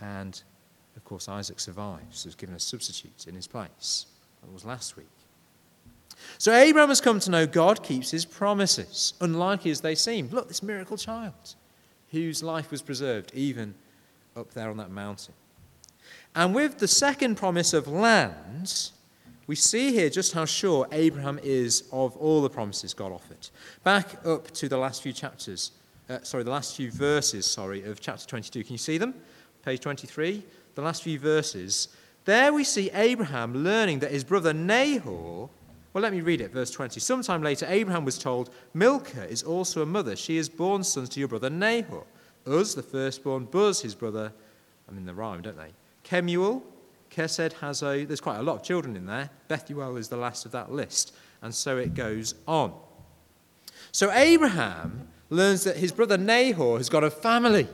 And, 0.01 0.41
of 0.95 1.03
course, 1.03 1.29
Isaac 1.29 1.59
survives, 1.59 2.25
was 2.25 2.33
given 2.33 2.55
a 2.55 2.59
substitute 2.59 3.27
in 3.27 3.35
his 3.35 3.45
place. 3.45 4.07
That 4.41 4.51
was 4.51 4.65
last 4.65 4.97
week. 4.97 5.05
So 6.39 6.53
Abraham 6.53 6.87
has 6.87 7.01
come 7.01 7.19
to 7.19 7.29
know 7.29 7.45
God 7.45 7.83
keeps 7.83 8.11
his 8.11 8.23
promises, 8.23 9.13
unlikely 9.19 9.71
as 9.71 9.81
they 9.81 9.93
seem. 9.93 10.29
Look, 10.29 10.47
this 10.47 10.63
miracle 10.63 10.95
child 10.95 11.55
whose 12.11 12.41
life 12.41 12.71
was 12.71 12.81
preserved 12.81 13.31
even 13.35 13.75
up 14.37 14.53
there 14.53 14.69
on 14.69 14.77
that 14.77 14.89
mountain. 14.89 15.33
And 16.33 16.55
with 16.55 16.79
the 16.79 16.87
second 16.87 17.35
promise 17.35 17.73
of 17.73 17.89
land, 17.89 18.91
we 19.47 19.55
see 19.55 19.91
here 19.91 20.09
just 20.09 20.31
how 20.31 20.45
sure 20.45 20.87
Abraham 20.93 21.41
is 21.43 21.83
of 21.91 22.15
all 22.15 22.41
the 22.41 22.49
promises 22.49 22.93
God 22.93 23.11
offered. 23.11 23.49
Back 23.83 24.25
up 24.25 24.49
to 24.51 24.69
the 24.69 24.77
last 24.77 25.03
few 25.03 25.11
chapters, 25.11 25.71
uh, 26.09 26.19
sorry, 26.23 26.43
the 26.43 26.51
last 26.51 26.77
few 26.77 26.89
verses, 26.89 27.45
sorry, 27.45 27.83
of 27.83 27.99
chapter 27.99 28.25
22. 28.25 28.63
Can 28.63 28.71
you 28.71 28.77
see 28.77 28.97
them? 28.97 29.13
Page 29.65 29.81
23, 29.81 30.41
the 30.75 30.81
last 30.81 31.03
few 31.03 31.19
verses. 31.19 31.89
There 32.23 32.53
we 32.53 32.63
see 32.63 32.89
Abraham 32.91 33.61
learning 33.61 33.99
that 33.99 34.11
his 34.11 34.23
brother 34.23 34.53
Nahor 34.53 35.49
well, 35.93 36.01
let 36.03 36.13
me 36.13 36.21
read 36.21 36.41
it, 36.41 36.51
verse 36.51 36.69
20. 36.71 36.99
Sometime 36.99 37.41
later, 37.41 37.65
Abraham 37.67 38.05
was 38.05 38.17
told, 38.17 38.51
Milcah 38.73 39.27
is 39.27 39.41
also 39.41 39.81
a 39.81 39.85
mother. 39.85 40.15
She 40.15 40.37
has 40.37 40.47
borne 40.47 40.83
sons 40.83 41.09
to 41.09 41.19
your 41.19 41.29
brother 41.29 41.49
Nahor. 41.49 42.05
Uz, 42.47 42.75
the 42.75 42.83
firstborn, 42.83 43.45
Buz, 43.45 43.81
his 43.81 43.95
brother, 43.95 44.31
I 44.87 44.91
mean, 44.91 45.05
the 45.05 45.13
rhyme, 45.13 45.41
don't 45.41 45.57
they? 45.57 45.71
Kemuel, 46.03 46.63
Kesed, 47.09 47.53
Hazo. 47.53 48.07
There's 48.07 48.21
quite 48.21 48.37
a 48.37 48.43
lot 48.43 48.57
of 48.57 48.63
children 48.63 48.95
in 48.95 49.05
there. 49.05 49.29
Bethuel 49.47 49.97
is 49.97 50.09
the 50.09 50.17
last 50.17 50.45
of 50.45 50.51
that 50.51 50.71
list. 50.71 51.15
And 51.41 51.53
so 51.53 51.77
it 51.77 51.93
goes 51.93 52.35
on. 52.47 52.73
So 53.91 54.11
Abraham 54.11 55.07
learns 55.29 55.63
that 55.63 55.77
his 55.77 55.91
brother 55.91 56.17
Nahor 56.17 56.77
has 56.77 56.89
got 56.89 57.03
a 57.03 57.09
family. 57.09 57.67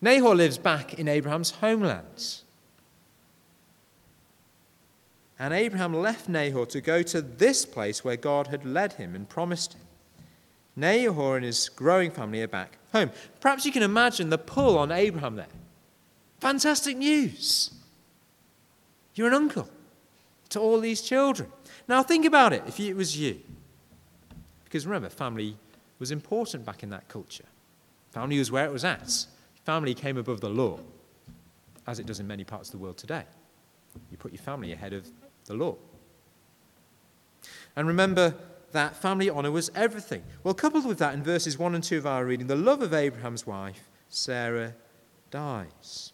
Nahor 0.00 0.34
lives 0.34 0.58
back 0.58 0.94
in 0.94 1.08
Abraham's 1.08 1.50
homelands. 1.50 2.44
And 5.38 5.54
Abraham 5.54 5.94
left 5.94 6.28
Nahor 6.28 6.66
to 6.66 6.80
go 6.80 7.02
to 7.02 7.22
this 7.22 7.64
place 7.64 8.04
where 8.04 8.16
God 8.16 8.48
had 8.48 8.64
led 8.64 8.94
him 8.94 9.14
and 9.14 9.28
promised 9.28 9.74
him. 9.74 9.82
Nahor 10.74 11.36
and 11.36 11.44
his 11.44 11.68
growing 11.68 12.10
family 12.10 12.42
are 12.42 12.48
back 12.48 12.78
home. 12.92 13.10
Perhaps 13.40 13.64
you 13.64 13.72
can 13.72 13.82
imagine 13.82 14.30
the 14.30 14.38
pull 14.38 14.78
on 14.78 14.90
Abraham 14.90 15.36
there. 15.36 15.46
Fantastic 16.40 16.96
news. 16.96 17.72
You're 19.14 19.28
an 19.28 19.34
uncle 19.34 19.68
to 20.50 20.60
all 20.60 20.80
these 20.80 21.02
children. 21.02 21.50
Now 21.88 22.02
think 22.02 22.24
about 22.24 22.52
it 22.52 22.62
if 22.66 22.78
it 22.80 22.94
was 22.94 23.16
you. 23.16 23.40
Because 24.64 24.86
remember, 24.86 25.08
family 25.08 25.56
was 25.98 26.10
important 26.10 26.64
back 26.64 26.82
in 26.82 26.90
that 26.90 27.08
culture. 27.08 27.44
Family 28.12 28.38
was 28.38 28.50
where 28.50 28.64
it 28.64 28.72
was 28.72 28.84
at. 28.84 29.26
Family 29.64 29.94
came 29.94 30.16
above 30.16 30.40
the 30.40 30.48
law, 30.48 30.78
as 31.86 31.98
it 31.98 32.06
does 32.06 32.20
in 32.20 32.26
many 32.26 32.44
parts 32.44 32.68
of 32.68 32.72
the 32.72 32.78
world 32.78 32.96
today. 32.96 33.24
You 34.10 34.16
put 34.16 34.32
your 34.32 34.42
family 34.42 34.72
ahead 34.72 34.92
of 34.92 35.08
the 35.48 35.54
law. 35.54 35.76
And 37.74 37.88
remember 37.88 38.34
that 38.72 38.96
family 38.96 39.30
honour 39.30 39.50
was 39.50 39.70
everything. 39.74 40.22
Well, 40.44 40.54
coupled 40.54 40.86
with 40.86 40.98
that, 40.98 41.14
in 41.14 41.22
verses 41.22 41.58
1 41.58 41.74
and 41.74 41.82
2 41.82 41.98
of 41.98 42.06
our 42.06 42.24
reading, 42.24 42.46
the 42.46 42.56
love 42.56 42.82
of 42.82 42.92
Abraham's 42.94 43.46
wife, 43.46 43.88
Sarah, 44.08 44.74
dies. 45.30 46.12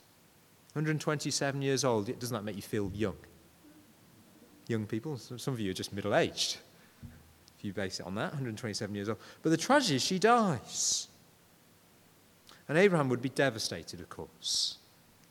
127 0.75 1.62
years 1.62 1.85
old, 1.85 2.07
doesn't 2.19 2.35
that 2.35 2.45
make 2.45 2.57
you 2.57 2.62
feel 2.62 2.91
young? 2.95 3.17
Young 4.67 4.87
people, 4.87 5.19
some 5.19 5.55
of 5.55 5.61
you 5.61 5.71
are 5.71 5.75
just 5.75 5.93
middle 5.93 6.14
aged, 6.14 6.59
if 7.59 7.64
you 7.64 7.73
base 7.73 8.00
it 8.00 8.07
on 8.07 8.14
that, 8.14 8.31
127 8.33 8.95
years 8.95 9.09
old. 9.09 9.19
But 9.43 9.50
the 9.50 9.57
tragedy 9.57 9.97
is 9.97 10.03
she 10.03 10.19
dies. 10.19 11.09
And 12.69 12.79
Abraham 12.79 13.09
would 13.11 13.21
be 13.21 13.29
devastated, 13.29 14.00
of 14.00 14.09
course. 14.09 14.79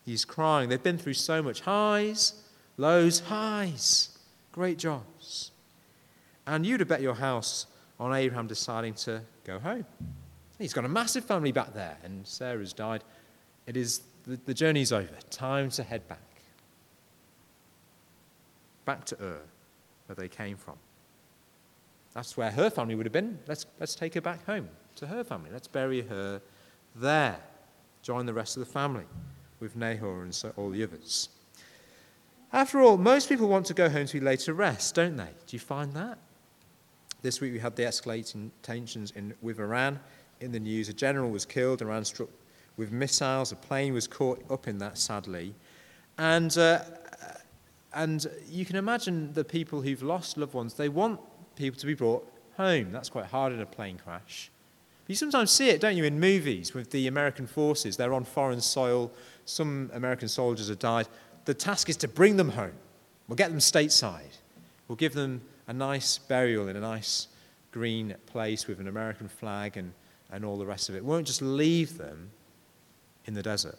He's 0.06 0.24
crying. 0.24 0.70
They've 0.70 0.82
been 0.82 0.98
through 0.98 1.16
so 1.16 1.42
much 1.42 1.62
highs, 1.62 2.34
lows, 2.78 3.20
highs, 3.22 4.18
great 4.52 4.78
jobs. 4.78 5.52
And 6.46 6.66
you'd 6.66 6.80
have 6.80 6.90
bet 6.90 7.02
your 7.02 7.16
house 7.16 7.68
on 8.00 8.14
Abraham 8.14 8.48
deciding 8.48 8.96
to 8.96 9.22
go 9.44 9.60
home. 9.60 9.86
He's 10.60 10.74
got 10.74 10.86
a 10.86 10.90
massive 10.90 11.26
family 11.26 11.52
back 11.52 11.74
there, 11.74 11.98
and 12.04 12.26
Sarah's 12.26 12.74
died. 12.74 13.04
It 13.66 13.78
is 13.78 14.02
the, 14.26 14.40
the 14.46 14.54
journey's 14.54 14.92
over. 14.92 15.16
Time 15.30 15.70
to 15.72 15.84
head 15.84 16.08
back. 16.08 16.20
Back 18.86 19.06
to 19.06 19.16
Ur, 19.22 19.42
where 20.08 20.16
they 20.16 20.28
came 20.28 20.58
from. 20.58 20.76
That's 22.14 22.38
where 22.38 22.52
her 22.52 22.70
family 22.70 22.96
would 22.96 23.06
have 23.06 23.14
been. 23.14 23.40
Let's, 23.48 23.66
let's 23.80 23.96
take 23.96 24.14
her 24.14 24.22
back 24.22 24.46
home 24.46 24.70
to 24.98 25.08
her 25.08 25.24
family. 25.24 25.50
Let's 25.52 25.68
bury 25.68 26.02
her 26.02 26.42
there. 26.96 27.40
Join 28.02 28.26
the 28.26 28.34
rest 28.34 28.58
of 28.58 28.66
the 28.66 28.72
family 28.72 29.06
with 29.60 29.76
Nahor 29.76 30.24
and 30.24 30.36
so, 30.36 30.54
all 30.58 30.70
the 30.70 30.84
others. 30.84 31.30
After 32.54 32.82
all, 32.82 32.98
most 32.98 33.30
people 33.30 33.48
want 33.48 33.66
to 33.66 33.74
go 33.74 33.90
home 33.90 34.06
to 34.06 34.20
be 34.20 34.24
laid 34.24 34.40
to 34.42 34.54
rest, 34.54 34.94
don't 34.94 35.18
they? 35.18 35.30
Do 35.48 35.56
you 35.56 35.60
find 35.60 35.92
that? 35.94 36.20
This 37.24 37.42
week 37.42 37.52
we 37.52 37.60
had 37.60 37.76
the 37.76 37.82
escalating 37.82 38.52
tensions 38.62 39.10
in, 39.16 39.34
with 39.42 39.60
Iran. 39.60 40.00
In 40.40 40.52
the 40.52 40.60
news, 40.60 40.88
a 40.88 40.94
general 40.94 41.32
was 41.32 41.46
killed, 41.46 41.82
Iran 41.82 42.06
struck 42.06 42.30
with 42.78 42.92
missiles, 42.92 43.52
a 43.52 43.56
plane 43.56 43.94
was 43.94 44.08
caught 44.08 44.44
up 44.52 44.68
in 44.68 44.78
that, 44.78 45.00
sadly. 45.00 45.56
And, 46.20 46.56
uh, 46.58 46.82
and 47.96 48.28
you 48.48 48.66
can 48.66 48.76
imagine 48.76 49.34
the 49.34 49.44
people 49.44 49.82
who've 49.82 50.04
lost 50.04 50.38
loved 50.38 50.54
ones, 50.54 50.76
they 50.76 50.90
want 50.90 51.20
people 51.56 51.80
to 51.80 51.88
be 51.88 51.96
brought 51.96 52.32
home. 52.56 52.92
That's 52.92 53.10
quite 53.10 53.26
hard 53.26 53.52
in 53.54 53.62
a 53.62 53.66
plane 53.66 53.98
crash. 53.98 54.52
But 55.06 55.10
you 55.10 55.16
sometimes 55.16 55.50
see 55.50 55.70
it, 55.70 55.82
don't 55.82 55.98
you, 55.98 56.04
in 56.04 56.20
movies 56.20 56.76
with 56.76 56.92
the 56.92 57.08
American 57.08 57.48
forces. 57.48 57.98
They're 57.98 58.14
on 58.14 58.26
foreign 58.26 58.62
soil, 58.62 59.12
some 59.46 59.90
American 59.94 60.28
soldiers 60.28 60.70
have 60.70 60.80
died. 60.80 61.08
The 61.46 61.54
task 61.54 61.90
is 61.90 61.98
to 61.98 62.08
bring 62.08 62.38
them 62.38 62.50
home. 62.50 62.74
We'll 63.28 63.36
get 63.36 63.50
them 63.50 63.60
stateside. 63.60 64.38
We'll 64.88 64.96
give 64.96 65.14
them 65.14 65.42
a 65.68 65.74
nice 65.74 66.18
burial 66.18 66.68
in 66.68 66.76
a 66.76 66.82
nice 66.82 67.28
green 67.72 68.16
place 68.26 68.68
with 68.68 68.80
an 68.80 68.88
American 68.88 69.28
flag 69.28 69.78
and, 69.78 69.94
and 70.32 70.46
all 70.46 70.58
the 70.58 70.66
rest 70.66 70.90
of 70.90 70.96
it. 70.96 71.04
We 71.04 71.10
won't 71.10 71.28
just 71.28 71.42
leave 71.42 71.98
them 71.98 72.30
in 73.26 73.34
the 73.34 73.42
desert. 73.42 73.78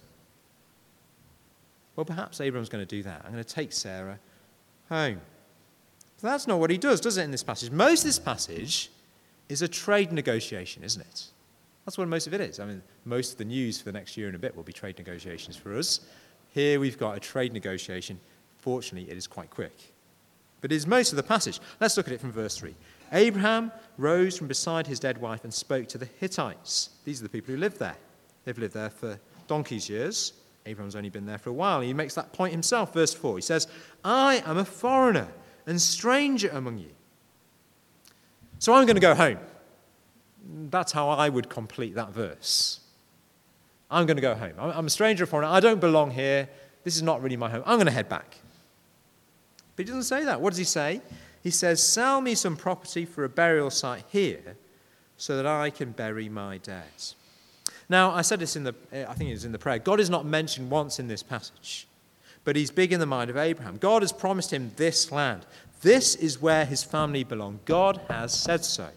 Well, 1.96 2.04
perhaps 2.04 2.40
Abraham's 2.40 2.68
going 2.68 2.84
to 2.84 2.96
do 2.96 3.02
that. 3.04 3.22
I'm 3.24 3.32
going 3.32 3.44
to 3.44 3.54
take 3.54 3.72
Sarah 3.72 4.18
home. 4.88 5.20
But 6.20 6.28
that's 6.30 6.46
not 6.46 6.58
what 6.58 6.70
he 6.70 6.78
does, 6.78 7.00
does 7.00 7.18
it, 7.18 7.22
in 7.22 7.30
this 7.30 7.42
passage? 7.42 7.70
Most 7.70 8.00
of 8.00 8.06
this 8.06 8.18
passage 8.18 8.90
is 9.48 9.62
a 9.62 9.68
trade 9.68 10.12
negotiation, 10.12 10.82
isn't 10.82 11.02
it? 11.02 11.26
That's 11.84 11.98
what 11.98 12.08
most 12.08 12.26
of 12.26 12.34
it 12.34 12.40
is. 12.40 12.60
I 12.60 12.64
mean, 12.64 12.82
most 13.04 13.32
of 13.32 13.38
the 13.38 13.44
news 13.44 13.78
for 13.78 13.84
the 13.84 13.92
next 13.92 14.16
year 14.16 14.26
and 14.26 14.34
a 14.34 14.38
bit 14.38 14.56
will 14.56 14.62
be 14.62 14.72
trade 14.72 14.96
negotiations 14.98 15.56
for 15.56 15.76
us. 15.76 16.00
Here 16.54 16.78
we've 16.78 16.96
got 16.96 17.16
a 17.16 17.20
trade 17.20 17.52
negotiation. 17.52 18.20
Fortunately, 18.58 19.10
it 19.10 19.16
is 19.16 19.26
quite 19.26 19.50
quick. 19.50 19.92
But 20.60 20.70
it 20.70 20.76
is 20.76 20.86
most 20.86 21.12
of 21.12 21.16
the 21.16 21.24
passage. 21.24 21.58
Let's 21.80 21.96
look 21.96 22.06
at 22.06 22.12
it 22.12 22.20
from 22.20 22.30
verse 22.30 22.56
3. 22.56 22.76
Abraham 23.10 23.72
rose 23.98 24.38
from 24.38 24.46
beside 24.46 24.86
his 24.86 25.00
dead 25.00 25.18
wife 25.20 25.42
and 25.42 25.52
spoke 25.52 25.88
to 25.88 25.98
the 25.98 26.08
Hittites. 26.20 26.90
These 27.04 27.18
are 27.20 27.24
the 27.24 27.28
people 27.28 27.52
who 27.52 27.60
live 27.60 27.76
there. 27.78 27.96
They've 28.44 28.56
lived 28.56 28.74
there 28.74 28.90
for 28.90 29.18
donkey's 29.48 29.88
years. 29.88 30.32
Abraham's 30.64 30.94
only 30.94 31.10
been 31.10 31.26
there 31.26 31.38
for 31.38 31.50
a 31.50 31.52
while. 31.52 31.80
He 31.80 31.92
makes 31.92 32.14
that 32.14 32.32
point 32.32 32.52
himself. 32.52 32.94
Verse 32.94 33.12
4. 33.12 33.36
He 33.36 33.42
says, 33.42 33.66
I 34.04 34.40
am 34.46 34.58
a 34.58 34.64
foreigner 34.64 35.26
and 35.66 35.82
stranger 35.82 36.50
among 36.50 36.78
you. 36.78 36.90
So 38.60 38.74
I'm 38.74 38.86
going 38.86 38.94
to 38.94 39.00
go 39.00 39.16
home. 39.16 39.38
That's 40.70 40.92
how 40.92 41.08
I 41.08 41.28
would 41.28 41.48
complete 41.48 41.96
that 41.96 42.10
verse. 42.10 42.78
I'm 43.90 44.06
going 44.06 44.16
to 44.16 44.22
go 44.22 44.34
home. 44.34 44.52
I'm 44.58 44.86
a 44.86 44.90
stranger, 44.90 45.24
a 45.24 45.26
foreigner. 45.26 45.52
I 45.52 45.60
don't 45.60 45.80
belong 45.80 46.10
here. 46.10 46.48
This 46.82 46.96
is 46.96 47.02
not 47.02 47.22
really 47.22 47.36
my 47.36 47.50
home. 47.50 47.62
I'm 47.66 47.76
going 47.76 47.86
to 47.86 47.92
head 47.92 48.08
back. 48.08 48.36
But 49.76 49.84
he 49.84 49.88
doesn't 49.88 50.04
say 50.04 50.24
that. 50.24 50.40
What 50.40 50.50
does 50.50 50.58
he 50.58 50.64
say? 50.64 51.00
He 51.42 51.50
says, 51.50 51.82
Sell 51.86 52.20
me 52.20 52.34
some 52.34 52.56
property 52.56 53.04
for 53.04 53.24
a 53.24 53.28
burial 53.28 53.70
site 53.70 54.04
here 54.08 54.56
so 55.16 55.36
that 55.36 55.46
I 55.46 55.70
can 55.70 55.92
bury 55.92 56.28
my 56.28 56.58
dead. 56.58 56.84
Now, 57.88 58.10
I 58.12 58.22
said 58.22 58.40
this 58.40 58.56
in 58.56 58.64
the, 58.64 58.74
eh, 58.92 59.04
I 59.08 59.14
think 59.14 59.30
it 59.30 59.34
was 59.34 59.44
in 59.44 59.52
the 59.52 59.58
prayer. 59.58 59.78
God 59.78 60.00
is 60.00 60.10
not 60.10 60.24
mentioned 60.24 60.70
once 60.70 60.98
in 60.98 61.06
this 61.06 61.22
passage, 61.22 61.86
but 62.44 62.56
he's 62.56 62.70
big 62.70 62.92
in 62.92 63.00
the 63.00 63.06
mind 63.06 63.30
of 63.30 63.36
Abraham. 63.36 63.76
God 63.76 64.02
has 64.02 64.12
promised 64.12 64.52
him 64.52 64.72
this 64.76 65.12
land. 65.12 65.44
This 65.82 66.14
is 66.14 66.40
where 66.40 66.64
his 66.64 66.82
family 66.82 67.24
belong. 67.24 67.60
God 67.66 68.00
has 68.08 68.32
said 68.32 68.64
so. 68.64 68.88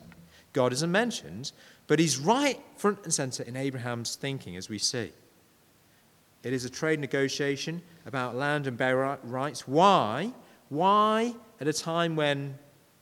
God 0.53 0.71
isn't 0.71 0.91
mentioned, 0.91 1.51
but 1.87 1.99
he's 1.99 2.17
right 2.17 2.59
front 2.75 2.99
and 3.03 3.13
center 3.13 3.43
in 3.43 3.55
Abraham's 3.55 4.15
thinking, 4.15 4.55
as 4.55 4.69
we 4.69 4.77
see. 4.77 5.11
It 6.43 6.53
is 6.53 6.65
a 6.65 6.69
trade 6.69 6.99
negotiation 6.99 7.81
about 8.05 8.35
land 8.35 8.67
and 8.67 8.77
burial 8.77 9.17
rights. 9.23 9.67
Why? 9.67 10.31
Why, 10.69 11.33
at 11.59 11.67
a 11.67 11.73
time 11.73 12.15
when 12.15 12.57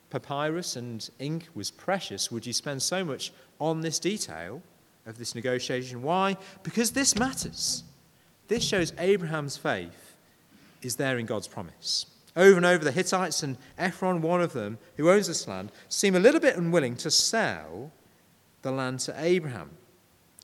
papyrus 0.10 0.76
and 0.76 1.08
ink 1.20 1.50
was 1.54 1.72
precious, 1.72 2.32
would 2.32 2.46
you 2.46 2.54
spend 2.54 2.82
so 2.82 3.04
much 3.04 3.32
on 3.60 3.82
this 3.82 4.00
detail 4.00 4.62
of 5.06 5.18
this 5.18 5.36
negotiation? 5.36 6.02
Why? 6.02 6.38
Because 6.64 6.92
this 6.92 7.18
matters. 7.18 7.84
This 8.48 8.64
shows 8.64 8.94
Abraham's 8.98 9.58
faith 9.58 10.16
is 10.82 10.96
there 10.96 11.18
in 11.18 11.26
God's 11.26 11.48
promise. 11.48 12.06
Over 12.36 12.58
and 12.58 12.66
over, 12.66 12.84
the 12.84 12.92
Hittites 12.92 13.44
and 13.44 13.58
Ephron, 13.78 14.22
one 14.22 14.42
of 14.42 14.54
them, 14.54 14.78
who 14.98 15.10
owns 15.10 15.28
this 15.28 15.48
land, 15.48 15.72
seem 15.90 16.16
a 16.16 16.20
little 16.20 16.42
bit 16.42 16.58
unwilling 16.58 16.96
to 16.98 17.10
sell 17.10 17.92
the 18.66 18.72
land 18.72 19.00
to 19.00 19.14
Abraham. 19.18 19.70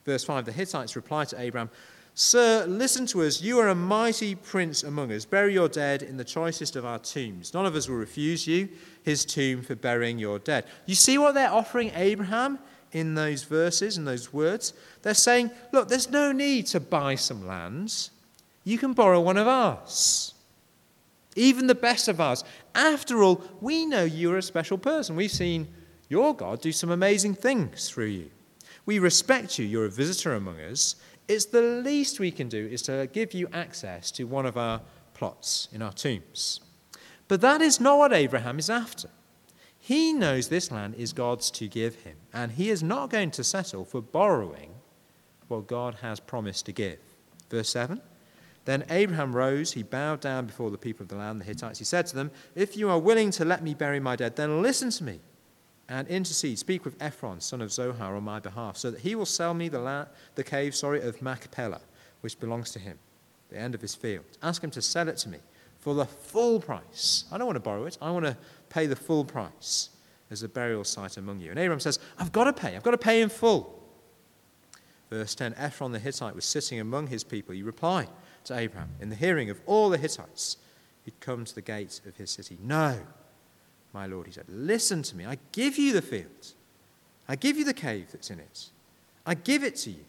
Verse 0.06 0.24
5 0.24 0.46
The 0.46 0.52
Hittites 0.52 0.96
reply 0.96 1.26
to 1.26 1.42
Abraham, 1.42 1.70
Sir, 2.14 2.66
listen 2.68 3.06
to 3.08 3.24
us. 3.24 3.42
You 3.42 3.60
are 3.60 3.70
a 3.70 3.76
mighty 3.76 4.36
prince 4.36 4.84
among 4.84 5.12
us. 5.12 5.26
Bury 5.26 5.54
your 5.54 5.68
dead 5.68 6.04
in 6.04 6.18
the 6.18 6.24
choicest 6.24 6.76
of 6.76 6.86
our 6.86 7.00
tombs. 7.00 7.54
None 7.54 7.66
of 7.66 7.76
us 7.76 7.88
will 7.90 7.96
refuse 7.96 8.46
you 8.46 8.70
his 9.04 9.26
tomb 9.26 9.64
for 9.64 9.76
burying 9.76 10.20
your 10.20 10.38
dead. 10.38 10.66
You 10.86 10.96
see 10.96 11.18
what 11.18 11.34
they're 11.34 11.52
offering 11.52 11.92
Abraham 11.96 12.60
in 12.92 13.16
those 13.16 13.44
verses 13.44 13.98
and 13.98 14.06
those 14.06 14.32
words? 14.32 14.74
They're 15.02 15.14
saying, 15.14 15.52
Look, 15.72 15.88
there's 15.88 16.10
no 16.10 16.32
need 16.32 16.68
to 16.68 16.80
buy 16.80 17.16
some 17.16 17.48
lands. 17.48 18.12
You 18.64 18.78
can 18.78 18.94
borrow 18.94 19.20
one 19.20 19.38
of 19.38 19.48
ours 19.48 20.36
even 21.36 21.68
the 21.68 21.76
best 21.76 22.10
of 22.10 22.20
us. 22.20 22.44
After 22.76 23.24
all, 23.24 23.42
we 23.62 23.86
know 23.86 24.04
you're 24.04 24.38
a 24.38 24.42
special 24.42 24.78
person. 24.78 25.16
We've 25.16 25.32
seen 25.32 25.68
your 26.12 26.36
God 26.36 26.60
do 26.60 26.74
some 26.74 26.92
amazing 26.92 27.36
things 27.36 27.90
through 27.90 28.08
you. 28.08 28.30
We 28.86 29.00
respect 29.00 29.58
you. 29.58 29.66
You're 29.66 29.86
a 29.86 29.90
visitor 29.90 30.34
among 30.36 30.60
us. 30.60 30.98
It's 31.30 31.46
the 31.46 31.62
least 31.62 32.20
we 32.20 32.32
can 32.32 32.50
do 32.50 32.68
is 32.68 32.82
to 32.84 33.08
give 33.14 33.34
you 33.34 33.48
access 33.54 34.12
to 34.12 34.26
one 34.26 34.46
of 34.46 34.58
our 34.58 34.82
plots 35.14 35.70
in 35.72 35.82
our 35.82 35.94
tombs. 35.94 36.60
But 37.30 37.40
that 37.40 37.62
is 37.62 37.80
not 37.80 37.98
what 37.98 38.12
Abraham 38.12 38.60
is 38.60 38.70
after. 38.70 39.10
He 39.80 40.12
knows 40.12 40.50
this 40.50 40.70
land 40.70 40.96
is 40.96 41.14
God's 41.14 41.50
to 41.52 41.70
give 41.70 41.96
him, 41.96 42.18
and 42.34 42.52
he 42.52 42.70
is 42.70 42.84
not 42.84 43.10
going 43.10 43.32
to 43.32 43.44
settle 43.44 43.86
for 43.86 44.02
borrowing 44.02 44.72
what 45.48 45.66
God 45.66 45.96
has 46.02 46.20
promised 46.20 46.66
to 46.66 46.74
give. 46.74 47.00
Verse 47.50 47.70
7 47.70 48.02
then 48.66 48.84
Abraham 48.92 49.36
rose, 49.36 49.72
he 49.72 49.82
bowed 49.82 50.20
down 50.20 50.46
before 50.46 50.70
the 50.70 50.78
people 50.78 51.04
of 51.04 51.10
the 51.10 51.16
land, 51.16 51.42
the 51.42 51.46
Hittites. 51.46 51.80
He 51.80 51.86
said 51.86 52.06
to 52.08 52.16
them, 52.16 52.30
If 52.54 52.78
you 52.78 52.92
are 52.92 53.00
willing 53.00 53.32
to 53.32 53.44
let 53.44 53.64
me 53.64 53.74
bury 53.74 54.00
my 54.00 54.16
dead, 54.16 54.36
then 54.36 54.62
listen 54.62 54.92
to 54.92 55.04
me 55.04 55.20
and 55.92 56.08
intercede. 56.08 56.58
Speak 56.58 56.86
with 56.86 56.96
Ephron, 57.02 57.42
son 57.42 57.62
of 57.62 57.72
Zohar, 57.72 58.16
on 58.16 58.24
my 58.24 58.40
behalf, 58.40 58.78
so 58.78 58.92
that 58.92 59.02
he 59.02 59.14
will 59.14 59.26
sell 59.26 59.54
me 59.54 59.68
the, 59.68 59.80
la- 59.80 60.06
the 60.36 60.44
cave 60.44 60.74
sorry, 60.74 61.02
of 61.02 61.22
Machpelah, 61.22 61.82
which 62.22 62.40
belongs 62.40 62.72
to 62.72 62.80
him, 62.80 62.98
the 63.50 63.58
end 63.58 63.76
of 63.76 63.82
his 63.82 63.94
field. 63.94 64.24
Ask 64.42 64.64
him 64.64 64.72
to 64.72 64.82
sell 64.82 65.10
it 65.10 65.18
to 65.18 65.30
me 65.30 65.40
for 65.80 65.94
the 65.94 66.06
full 66.06 66.62
price. 66.62 67.26
I 67.30 67.38
don't 67.38 67.46
want 67.46 67.58
to 67.58 67.62
borrow 67.62 67.86
it, 67.86 67.98
I 68.02 68.10
want 68.12 68.26
to 68.26 68.38
pay 68.70 68.86
the 68.86 68.96
full 68.96 69.26
price 69.26 69.90
as 70.30 70.44
a 70.44 70.50
burial 70.50 70.86
site 70.86 71.18
among 71.18 71.42
you. 71.42 71.50
And 71.50 71.60
Abraham 71.60 71.82
says, 71.82 72.00
I've 72.18 72.32
got 72.32 72.46
to 72.46 72.54
pay, 72.54 72.76
I've 72.78 72.84
got 72.84 72.92
to 72.92 72.98
pay 72.98 73.22
in 73.22 73.28
full. 73.28 73.78
Verse 75.10 75.36
10 75.36 75.56
Ephron 75.58 75.92
the 75.92 76.00
Hittite 76.00 76.36
was 76.36 76.46
sitting 76.46 76.80
among 76.80 77.08
his 77.08 77.26
people. 77.26 77.54
He 77.54 77.64
replied 77.64 78.08
to 78.46 78.58
Abraham 78.58 78.92
in 79.02 79.10
the 79.10 79.16
hearing 79.18 79.50
of 79.50 79.60
all 79.66 79.90
the 79.90 79.98
Hittites 79.98 80.56
who'd 81.04 81.20
come 81.20 81.44
to 81.44 81.54
the 81.54 81.62
gate 81.62 82.00
of 82.06 82.16
his 82.16 82.32
city, 82.32 82.58
No, 82.64 82.98
my 83.94 84.06
lord, 84.06 84.28
he 84.28 84.34
said, 84.34 84.46
listen 84.48 85.04
to 85.04 85.16
me. 85.16 85.26
I 85.26 85.38
give 85.52 85.78
you 85.78 85.94
the 85.94 86.02
field, 86.02 86.54
I 87.28 87.36
give 87.36 87.58
you 87.58 87.66
the 87.66 87.74
cave 87.74 88.08
that's 88.12 88.30
in 88.30 88.40
it, 88.40 88.70
I 89.26 89.34
give 89.34 89.64
it 89.64 89.76
to 89.78 89.92
you 89.92 90.06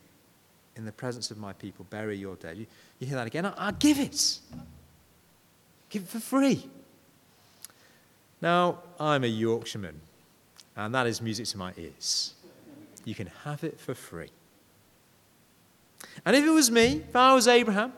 in 0.77 0.85
the 0.85 0.93
presence 0.93 1.31
of 1.31 1.39
my 1.39 1.53
people. 1.53 1.87
Bury 1.91 2.17
your 2.17 2.37
dead. 2.37 2.57
You, 2.57 2.67
you 2.99 3.07
hear 3.07 3.17
that 3.17 3.27
again? 3.27 3.47
I, 3.47 3.55
I 3.57 3.71
give 3.73 3.99
it. 3.99 4.39
Give 5.91 6.03
it 6.03 6.09
for 6.09 6.21
free. 6.21 6.69
Now, 8.41 8.79
I'm 8.99 9.25
a 9.25 9.29
Yorkshireman, 9.29 10.01
and 10.77 10.95
that 10.95 11.07
is 11.07 11.21
music 11.21 11.47
to 11.49 11.59
my 11.59 11.73
ears. 11.77 12.35
You 13.05 13.15
can 13.15 13.29
have 13.45 13.63
it 13.63 13.79
for 13.79 13.95
free. 13.95 14.31
And 16.25 16.35
if 16.35 16.45
it 16.45 16.51
was 16.51 16.71
me, 16.71 17.05
if 17.09 17.15
I 17.15 17.35
was 17.35 17.47
Abraham, 17.47 17.93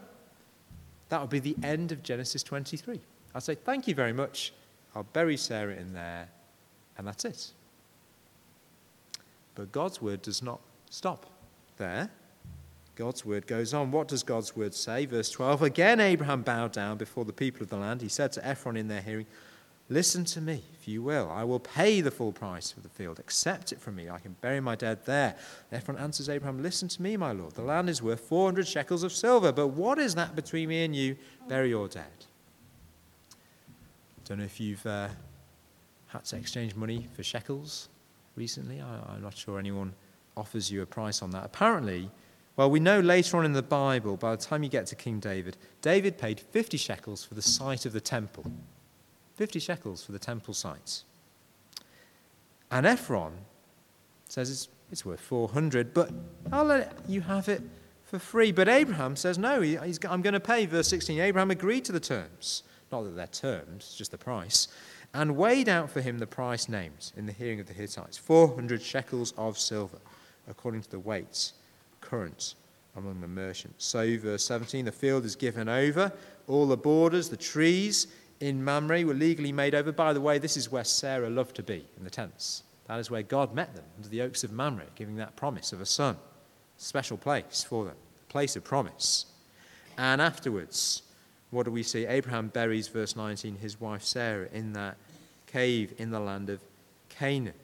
that 1.08 1.20
would 1.20 1.30
be 1.30 1.38
the 1.38 1.56
end 1.62 1.92
of 1.92 2.02
Genesis 2.02 2.42
23. 2.42 3.00
I'd 3.34 3.42
say, 3.42 3.54
Thank 3.54 3.86
you 3.86 3.94
very 3.94 4.12
much. 4.12 4.52
I'll 4.94 5.02
bury 5.02 5.36
Sarah 5.36 5.74
in 5.74 5.92
there, 5.92 6.28
and 6.96 7.06
that's 7.06 7.24
it. 7.24 7.52
But 9.54 9.72
God's 9.72 10.00
word 10.00 10.22
does 10.22 10.42
not 10.42 10.60
stop 10.90 11.26
there. 11.76 12.10
God's 12.96 13.24
word 13.24 13.46
goes 13.46 13.74
on. 13.74 13.90
What 13.90 14.08
does 14.08 14.22
God's 14.22 14.54
word 14.54 14.74
say? 14.74 15.06
Verse 15.06 15.30
12 15.30 15.62
Again, 15.62 16.00
Abraham 16.00 16.42
bowed 16.42 16.72
down 16.72 16.96
before 16.96 17.24
the 17.24 17.32
people 17.32 17.62
of 17.62 17.70
the 17.70 17.76
land. 17.76 18.02
He 18.02 18.08
said 18.08 18.32
to 18.32 18.46
Ephron 18.46 18.76
in 18.76 18.88
their 18.88 19.02
hearing, 19.02 19.26
Listen 19.90 20.24
to 20.24 20.40
me, 20.40 20.62
if 20.80 20.88
you 20.88 21.02
will. 21.02 21.30
I 21.30 21.44
will 21.44 21.60
pay 21.60 22.00
the 22.00 22.10
full 22.10 22.32
price 22.32 22.70
for 22.70 22.80
the 22.80 22.88
field. 22.88 23.18
Accept 23.18 23.70
it 23.70 23.80
from 23.80 23.96
me. 23.96 24.08
I 24.08 24.18
can 24.18 24.34
bury 24.40 24.60
my 24.60 24.76
dead 24.76 25.04
there. 25.04 25.36
Ephron 25.72 25.98
answers 25.98 26.28
Abraham, 26.28 26.62
Listen 26.62 26.88
to 26.88 27.02
me, 27.02 27.16
my 27.16 27.32
lord. 27.32 27.54
The 27.54 27.62
land 27.62 27.90
is 27.90 28.00
worth 28.00 28.20
400 28.20 28.66
shekels 28.66 29.02
of 29.02 29.12
silver, 29.12 29.52
but 29.52 29.68
what 29.68 29.98
is 29.98 30.14
that 30.14 30.34
between 30.34 30.70
me 30.70 30.84
and 30.84 30.96
you? 30.96 31.16
Bury 31.48 31.68
your 31.70 31.88
dead. 31.88 32.26
Don't 34.24 34.38
know 34.38 34.44
if 34.44 34.58
you've 34.58 34.84
uh, 34.86 35.08
had 36.06 36.24
to 36.26 36.36
exchange 36.36 36.74
money 36.74 37.06
for 37.14 37.22
shekels 37.22 37.88
recently. 38.36 38.80
I, 38.80 39.14
I'm 39.14 39.22
not 39.22 39.36
sure 39.36 39.58
anyone 39.58 39.92
offers 40.36 40.70
you 40.70 40.82
a 40.82 40.86
price 40.86 41.22
on 41.22 41.30
that. 41.32 41.44
Apparently, 41.44 42.10
well, 42.56 42.70
we 42.70 42.80
know 42.80 43.00
later 43.00 43.36
on 43.36 43.44
in 43.44 43.52
the 43.52 43.62
Bible, 43.62 44.16
by 44.16 44.30
the 44.30 44.42
time 44.42 44.62
you 44.62 44.68
get 44.68 44.86
to 44.86 44.94
King 44.94 45.20
David, 45.20 45.56
David 45.82 46.16
paid 46.16 46.40
50 46.40 46.76
shekels 46.76 47.24
for 47.24 47.34
the 47.34 47.42
site 47.42 47.84
of 47.84 47.92
the 47.92 48.00
temple. 48.00 48.50
50 49.36 49.58
shekels 49.58 50.04
for 50.04 50.12
the 50.12 50.18
temple 50.18 50.54
site. 50.54 51.02
And 52.70 52.86
Ephron 52.86 53.32
says 54.28 54.50
it's, 54.50 54.68
it's 54.90 55.04
worth 55.04 55.20
400, 55.20 55.92
but 55.92 56.10
I'll 56.52 56.64
let 56.64 56.92
you 57.08 57.20
have 57.22 57.48
it 57.48 57.62
for 58.04 58.18
free. 58.18 58.52
But 58.52 58.68
Abraham 58.68 59.16
says, 59.16 59.36
no, 59.36 59.60
he, 59.60 59.76
I'm 59.76 60.22
going 60.22 60.32
to 60.34 60.40
pay. 60.40 60.66
Verse 60.66 60.88
16 60.88 61.20
Abraham 61.20 61.50
agreed 61.50 61.84
to 61.86 61.92
the 61.92 62.00
terms. 62.00 62.62
Not 62.92 63.02
that 63.04 63.16
they're 63.16 63.26
terms, 63.26 63.94
just 63.96 64.10
the 64.10 64.18
price. 64.18 64.68
And 65.12 65.36
weighed 65.36 65.68
out 65.68 65.90
for 65.90 66.00
him 66.00 66.18
the 66.18 66.26
price 66.26 66.68
named 66.68 67.12
in 67.16 67.26
the 67.26 67.32
hearing 67.32 67.60
of 67.60 67.66
the 67.66 67.72
Hittites 67.72 68.16
400 68.16 68.82
shekels 68.82 69.32
of 69.36 69.58
silver, 69.58 69.98
according 70.48 70.82
to 70.82 70.90
the 70.90 70.98
weights 70.98 71.54
current 72.00 72.54
among 72.96 73.20
the 73.20 73.28
merchants. 73.28 73.84
So, 73.84 74.16
verse 74.18 74.44
17 74.44 74.84
the 74.84 74.92
field 74.92 75.24
is 75.24 75.36
given 75.36 75.68
over, 75.68 76.12
all 76.46 76.66
the 76.66 76.76
borders, 76.76 77.28
the 77.28 77.36
trees 77.36 78.08
in 78.40 78.62
Mamre 78.62 79.04
were 79.04 79.14
legally 79.14 79.52
made 79.52 79.74
over. 79.74 79.92
By 79.92 80.12
the 80.12 80.20
way, 80.20 80.38
this 80.38 80.56
is 80.56 80.70
where 80.70 80.84
Sarah 80.84 81.30
loved 81.30 81.56
to 81.56 81.62
be, 81.62 81.86
in 81.96 82.04
the 82.04 82.10
tents. 82.10 82.62
That 82.86 82.98
is 82.98 83.10
where 83.10 83.22
God 83.22 83.54
met 83.54 83.74
them, 83.74 83.84
under 83.96 84.08
the 84.08 84.20
oaks 84.20 84.44
of 84.44 84.52
Mamre, 84.52 84.84
giving 84.94 85.16
that 85.16 85.36
promise 85.36 85.72
of 85.72 85.80
a 85.80 85.86
son. 85.86 86.16
Special 86.76 87.16
place 87.16 87.64
for 87.66 87.84
them, 87.84 87.96
place 88.28 88.56
of 88.56 88.64
promise. 88.64 89.26
And 89.96 90.20
afterwards, 90.20 91.02
what 91.50 91.64
do 91.64 91.70
we 91.70 91.82
see? 91.82 92.06
Abraham 92.06 92.48
buries, 92.48 92.88
verse 92.88 93.16
19, 93.16 93.56
his 93.56 93.80
wife 93.80 94.02
Sarah 94.02 94.48
in 94.52 94.72
that 94.72 94.96
cave 95.46 95.94
in 95.98 96.10
the 96.10 96.20
land 96.20 96.50
of 96.50 96.60
Canaan. 97.08 97.54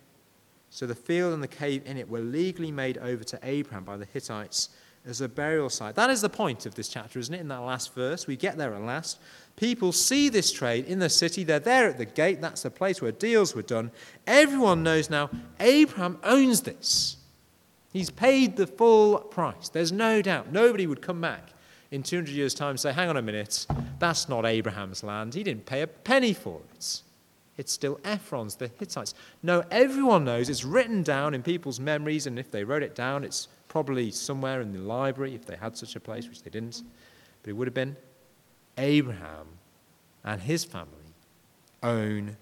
So 0.70 0.86
the 0.86 0.94
field 0.94 1.34
and 1.34 1.42
the 1.42 1.48
cave 1.48 1.82
in 1.84 1.96
it 1.96 2.08
were 2.08 2.20
legally 2.20 2.70
made 2.70 2.98
over 2.98 3.24
to 3.24 3.38
Abraham 3.42 3.84
by 3.84 3.96
the 3.96 4.04
Hittites 4.04 4.68
as 5.06 5.20
a 5.20 5.28
burial 5.28 5.68
site. 5.68 5.94
That 5.96 6.10
is 6.10 6.20
the 6.20 6.28
point 6.28 6.66
of 6.66 6.74
this 6.74 6.88
chapter, 6.88 7.18
isn't 7.18 7.34
it? 7.34 7.40
In 7.40 7.48
that 7.48 7.62
last 7.62 7.94
verse, 7.94 8.26
we 8.26 8.36
get 8.36 8.56
there 8.56 8.74
at 8.74 8.82
last. 8.82 9.18
People 9.56 9.92
see 9.92 10.28
this 10.28 10.52
trade 10.52 10.84
in 10.84 10.98
the 10.98 11.08
city. 11.08 11.42
They're 11.42 11.58
there 11.58 11.88
at 11.88 11.98
the 11.98 12.04
gate. 12.04 12.40
That's 12.40 12.62
the 12.62 12.70
place 12.70 13.02
where 13.02 13.12
deals 13.12 13.54
were 13.54 13.62
done. 13.62 13.90
Everyone 14.26 14.82
knows 14.82 15.10
now 15.10 15.30
Abraham 15.58 16.18
owns 16.22 16.62
this. 16.62 17.16
He's 17.92 18.10
paid 18.10 18.56
the 18.56 18.66
full 18.66 19.18
price. 19.18 19.68
There's 19.68 19.90
no 19.90 20.22
doubt. 20.22 20.52
Nobody 20.52 20.86
would 20.86 21.02
come 21.02 21.20
back 21.20 21.48
in 21.90 22.02
200 22.02 22.30
years' 22.30 22.54
time 22.54 22.76
say, 22.76 22.92
hang 22.92 23.08
on 23.08 23.16
a 23.16 23.22
minute, 23.22 23.66
that's 23.98 24.28
not 24.28 24.46
Abraham's 24.46 25.02
land. 25.02 25.34
He 25.34 25.42
didn't 25.42 25.66
pay 25.66 25.82
a 25.82 25.86
penny 25.86 26.32
for 26.32 26.60
it. 26.74 27.02
It's 27.56 27.72
still 27.72 28.00
Ephron's, 28.04 28.54
the 28.54 28.70
Hittites. 28.78 29.14
No, 29.42 29.64
everyone 29.70 30.24
knows 30.24 30.48
it's 30.48 30.64
written 30.64 31.02
down 31.02 31.34
in 31.34 31.42
people's 31.42 31.78
memories, 31.78 32.26
and 32.26 32.38
if 32.38 32.50
they 32.50 32.64
wrote 32.64 32.82
it 32.82 32.94
down, 32.94 33.22
it's 33.24 33.48
probably 33.68 34.10
somewhere 34.10 34.60
in 34.60 34.72
the 34.72 34.78
library 34.78 35.34
if 35.34 35.44
they 35.44 35.56
had 35.56 35.76
such 35.76 35.94
a 35.94 36.00
place, 36.00 36.28
which 36.28 36.42
they 36.42 36.50
didn't. 36.50 36.82
But 37.42 37.50
it 37.50 37.52
would 37.52 37.66
have 37.66 37.74
been 37.74 37.96
Abraham 38.78 39.46
and 40.24 40.40
his 40.40 40.64
family 40.64 41.14
own 41.82 42.36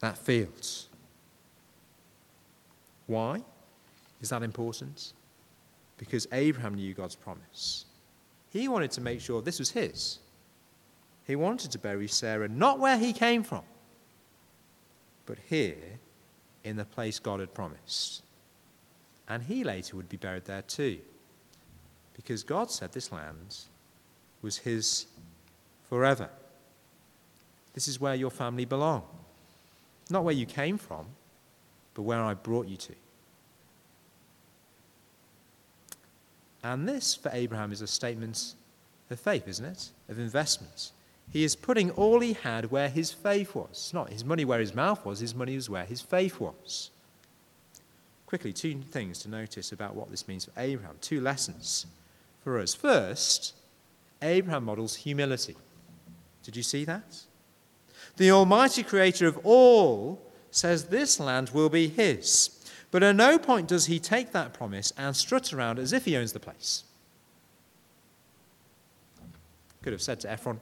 that 0.00 0.16
field. 0.16 0.68
Why 3.06 3.42
is 4.20 4.30
that 4.30 4.42
important? 4.42 5.12
Because 5.98 6.26
Abraham 6.32 6.74
knew 6.74 6.94
God's 6.94 7.16
promise. 7.16 7.84
He 8.52 8.68
wanted 8.68 8.90
to 8.92 9.00
make 9.00 9.20
sure 9.20 9.40
this 9.40 9.58
was 9.58 9.70
his. 9.70 10.18
He 11.26 11.36
wanted 11.36 11.70
to 11.72 11.78
bury 11.78 12.08
Sarah 12.08 12.48
not 12.48 12.78
where 12.78 12.98
he 12.98 13.12
came 13.12 13.42
from, 13.42 13.62
but 15.24 15.38
here 15.48 15.98
in 16.64 16.76
the 16.76 16.84
place 16.84 17.18
God 17.18 17.40
had 17.40 17.54
promised. 17.54 18.22
And 19.28 19.42
he 19.42 19.64
later 19.64 19.96
would 19.96 20.08
be 20.08 20.16
buried 20.16 20.44
there 20.44 20.62
too, 20.62 20.98
because 22.14 22.42
God 22.42 22.70
said 22.70 22.92
this 22.92 23.10
land 23.10 23.56
was 24.42 24.58
his 24.58 25.06
forever. 25.88 26.28
This 27.72 27.88
is 27.88 28.00
where 28.00 28.14
your 28.14 28.30
family 28.30 28.66
belong. 28.66 29.04
Not 30.10 30.24
where 30.24 30.34
you 30.34 30.44
came 30.44 30.76
from, 30.76 31.06
but 31.94 32.02
where 32.02 32.20
I 32.20 32.34
brought 32.34 32.66
you 32.66 32.76
to. 32.76 32.94
And 36.62 36.88
this, 36.88 37.14
for 37.14 37.30
Abraham, 37.32 37.72
is 37.72 37.80
a 37.80 37.86
statement 37.86 38.54
of 39.10 39.18
faith, 39.18 39.48
isn't 39.48 39.64
it? 39.64 39.90
Of 40.08 40.18
investment. 40.18 40.92
He 41.32 41.44
is 41.44 41.56
putting 41.56 41.90
all 41.92 42.20
he 42.20 42.34
had 42.34 42.70
where 42.70 42.88
his 42.88 43.12
faith 43.12 43.54
was. 43.54 43.90
Not 43.94 44.10
his 44.10 44.24
money 44.24 44.44
where 44.44 44.60
his 44.60 44.74
mouth 44.74 45.04
was, 45.04 45.20
his 45.20 45.34
money 45.34 45.54
was 45.54 45.70
where 45.70 45.84
his 45.84 46.00
faith 46.00 46.40
was. 46.40 46.90
Quickly, 48.26 48.52
two 48.52 48.80
things 48.80 49.18
to 49.20 49.28
notice 49.28 49.72
about 49.72 49.94
what 49.94 50.10
this 50.10 50.26
means 50.28 50.44
for 50.46 50.52
Abraham. 50.56 50.96
Two 51.00 51.20
lessons 51.20 51.86
for 52.42 52.58
us. 52.58 52.74
First, 52.74 53.54
Abraham 54.22 54.64
models 54.64 54.96
humility. 54.96 55.56
Did 56.42 56.56
you 56.56 56.62
see 56.62 56.84
that? 56.84 57.20
The 58.16 58.30
Almighty 58.30 58.82
Creator 58.82 59.26
of 59.26 59.38
all 59.44 60.20
says 60.50 60.84
this 60.84 61.18
land 61.18 61.50
will 61.50 61.68
be 61.68 61.88
his. 61.88 62.61
But 62.92 63.02
at 63.02 63.16
no 63.16 63.38
point 63.38 63.66
does 63.66 63.86
he 63.86 63.98
take 63.98 64.30
that 64.32 64.52
promise 64.52 64.92
and 64.96 65.16
strut 65.16 65.52
around 65.52 65.80
as 65.80 65.92
if 65.92 66.04
he 66.04 66.16
owns 66.16 66.32
the 66.32 66.38
place. 66.38 66.84
Could 69.82 69.94
have 69.94 70.02
said 70.02 70.20
to 70.20 70.30
Ephron, 70.30 70.60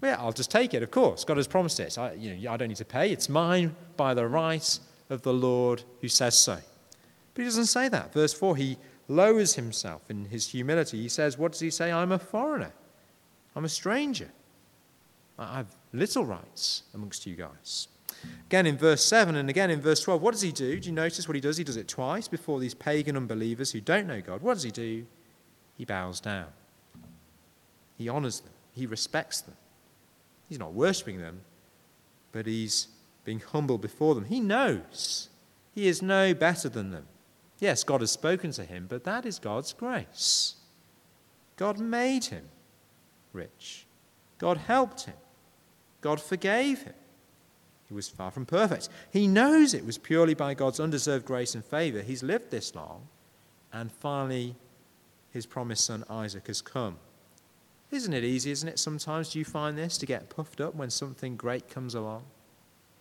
yeah, 0.00 0.16
I'll 0.18 0.32
just 0.32 0.50
take 0.50 0.74
it, 0.74 0.82
of 0.82 0.92
course. 0.92 1.24
God 1.24 1.36
has 1.36 1.48
promised 1.48 1.80
it. 1.80 1.98
I, 1.98 2.12
you 2.12 2.34
know, 2.34 2.52
I 2.52 2.56
don't 2.56 2.68
need 2.68 2.76
to 2.78 2.84
pay. 2.84 3.10
It's 3.10 3.28
mine 3.28 3.74
by 3.96 4.14
the 4.14 4.26
right 4.26 4.78
of 5.10 5.22
the 5.22 5.32
Lord 5.32 5.82
who 6.00 6.08
says 6.08 6.38
so. 6.38 6.58
But 7.34 7.42
he 7.42 7.44
doesn't 7.44 7.66
say 7.66 7.88
that. 7.88 8.12
Verse 8.12 8.32
4, 8.32 8.56
he 8.56 8.78
lowers 9.08 9.54
himself 9.54 10.08
in 10.08 10.26
his 10.26 10.48
humility. 10.48 11.02
He 11.02 11.08
says, 11.08 11.36
What 11.36 11.52
does 11.52 11.60
he 11.60 11.70
say? 11.70 11.90
I'm 11.90 12.12
a 12.12 12.18
foreigner. 12.18 12.72
I'm 13.56 13.64
a 13.64 13.68
stranger. 13.68 14.28
I 15.38 15.56
have 15.56 15.74
little 15.92 16.24
rights 16.24 16.84
amongst 16.94 17.26
you 17.26 17.34
guys. 17.34 17.88
Again 18.46 18.66
in 18.66 18.76
verse 18.76 19.04
7 19.04 19.34
and 19.34 19.48
again 19.48 19.70
in 19.70 19.80
verse 19.80 20.02
12, 20.02 20.20
what 20.20 20.32
does 20.32 20.42
he 20.42 20.52
do? 20.52 20.78
Do 20.78 20.88
you 20.88 20.94
notice 20.94 21.26
what 21.26 21.34
he 21.34 21.40
does? 21.40 21.56
He 21.56 21.64
does 21.64 21.76
it 21.76 21.88
twice 21.88 22.28
before 22.28 22.60
these 22.60 22.74
pagan 22.74 23.16
unbelievers 23.16 23.72
who 23.72 23.80
don't 23.80 24.06
know 24.06 24.20
God. 24.20 24.42
What 24.42 24.54
does 24.54 24.62
he 24.62 24.70
do? 24.70 25.06
He 25.76 25.84
bows 25.84 26.20
down. 26.20 26.46
He 27.96 28.08
honors 28.08 28.40
them. 28.40 28.52
He 28.72 28.86
respects 28.86 29.40
them. 29.40 29.56
He's 30.48 30.58
not 30.58 30.74
worshipping 30.74 31.18
them, 31.18 31.40
but 32.32 32.46
he's 32.46 32.88
being 33.24 33.40
humble 33.40 33.78
before 33.78 34.14
them. 34.14 34.24
He 34.24 34.40
knows 34.40 35.28
he 35.74 35.86
is 35.86 36.02
no 36.02 36.34
better 36.34 36.68
than 36.68 36.90
them. 36.90 37.06
Yes, 37.58 37.84
God 37.84 38.00
has 38.00 38.10
spoken 38.10 38.50
to 38.52 38.64
him, 38.64 38.86
but 38.88 39.04
that 39.04 39.24
is 39.24 39.38
God's 39.38 39.72
grace. 39.72 40.56
God 41.56 41.78
made 41.78 42.24
him 42.24 42.48
rich, 43.32 43.86
God 44.38 44.56
helped 44.58 45.02
him, 45.02 45.14
God 46.00 46.20
forgave 46.20 46.82
him. 46.82 46.94
He 47.92 47.96
was 47.96 48.08
far 48.08 48.30
from 48.30 48.46
perfect. 48.46 48.88
He 49.10 49.28
knows 49.28 49.74
it 49.74 49.84
was 49.84 49.98
purely 49.98 50.32
by 50.32 50.54
God's 50.54 50.80
undeserved 50.80 51.26
grace 51.26 51.54
and 51.54 51.62
favor 51.62 52.00
he's 52.00 52.22
lived 52.22 52.50
this 52.50 52.74
long, 52.74 53.06
and 53.70 53.92
finally 53.92 54.56
his 55.30 55.44
promised 55.44 55.84
son 55.84 56.02
Isaac 56.08 56.46
has 56.46 56.62
come. 56.62 56.96
Isn't 57.90 58.14
it 58.14 58.24
easy, 58.24 58.50
isn't 58.50 58.68
it? 58.70 58.78
Sometimes 58.78 59.28
do 59.28 59.38
you 59.38 59.44
find 59.44 59.76
this 59.76 59.98
to 59.98 60.06
get 60.06 60.30
puffed 60.30 60.58
up 60.58 60.74
when 60.74 60.88
something 60.88 61.36
great 61.36 61.68
comes 61.68 61.94
along? 61.94 62.22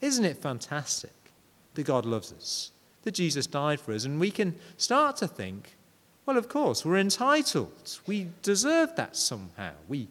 Isn't 0.01 0.25
it 0.25 0.35
fantastic 0.35 1.31
that 1.75 1.83
God 1.83 2.05
loves 2.05 2.33
us, 2.33 2.71
that 3.03 3.13
Jesus 3.13 3.47
died 3.47 3.79
for 3.79 3.93
us, 3.93 4.03
and 4.03 4.19
we 4.19 4.29
can 4.29 4.55
start 4.75 5.15
to 5.17 5.27
think, 5.27 5.77
well, 6.25 6.37
of 6.37 6.49
course, 6.49 6.83
we're 6.83 6.97
entitled. 6.97 7.97
We 8.05 8.27
deserve 8.41 8.97
that 8.97 9.15
somehow. 9.15 9.71
We 9.87 10.09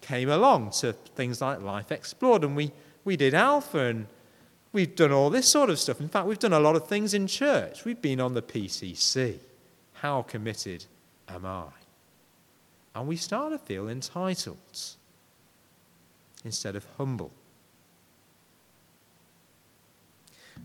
came 0.00 0.30
along 0.30 0.70
to 0.70 0.92
things 0.92 1.40
like 1.40 1.60
Life 1.62 1.90
Explored, 1.90 2.44
and 2.44 2.54
we, 2.54 2.70
we 3.04 3.16
did 3.16 3.34
Alpha, 3.34 3.86
and 3.86 4.06
we've 4.72 4.94
done 4.94 5.12
all 5.12 5.30
this 5.30 5.48
sort 5.48 5.70
of 5.70 5.78
stuff. 5.78 6.00
In 6.00 6.08
fact, 6.08 6.26
we've 6.26 6.38
done 6.38 6.52
a 6.52 6.60
lot 6.60 6.76
of 6.76 6.86
things 6.86 7.14
in 7.14 7.26
church. 7.26 7.84
We've 7.84 8.00
been 8.00 8.20
on 8.20 8.34
the 8.34 8.42
PCC. 8.42 9.38
How 9.94 10.22
committed 10.22 10.86
am 11.28 11.44
I? 11.46 11.66
And 12.94 13.06
we 13.06 13.16
start 13.16 13.52
to 13.52 13.58
feel 13.58 13.88
entitled 13.88 14.56
instead 16.44 16.76
of 16.76 16.86
humble. 16.96 17.30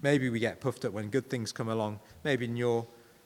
Maybe 0.02 0.30
we 0.30 0.40
get 0.40 0.60
puffed 0.60 0.86
up 0.86 0.94
when 0.94 1.10
good 1.10 1.30
things 1.30 1.52
come 1.52 1.70
along, 1.70 2.00
maybe 2.24 2.46
in 2.46 2.56
your 2.56 2.86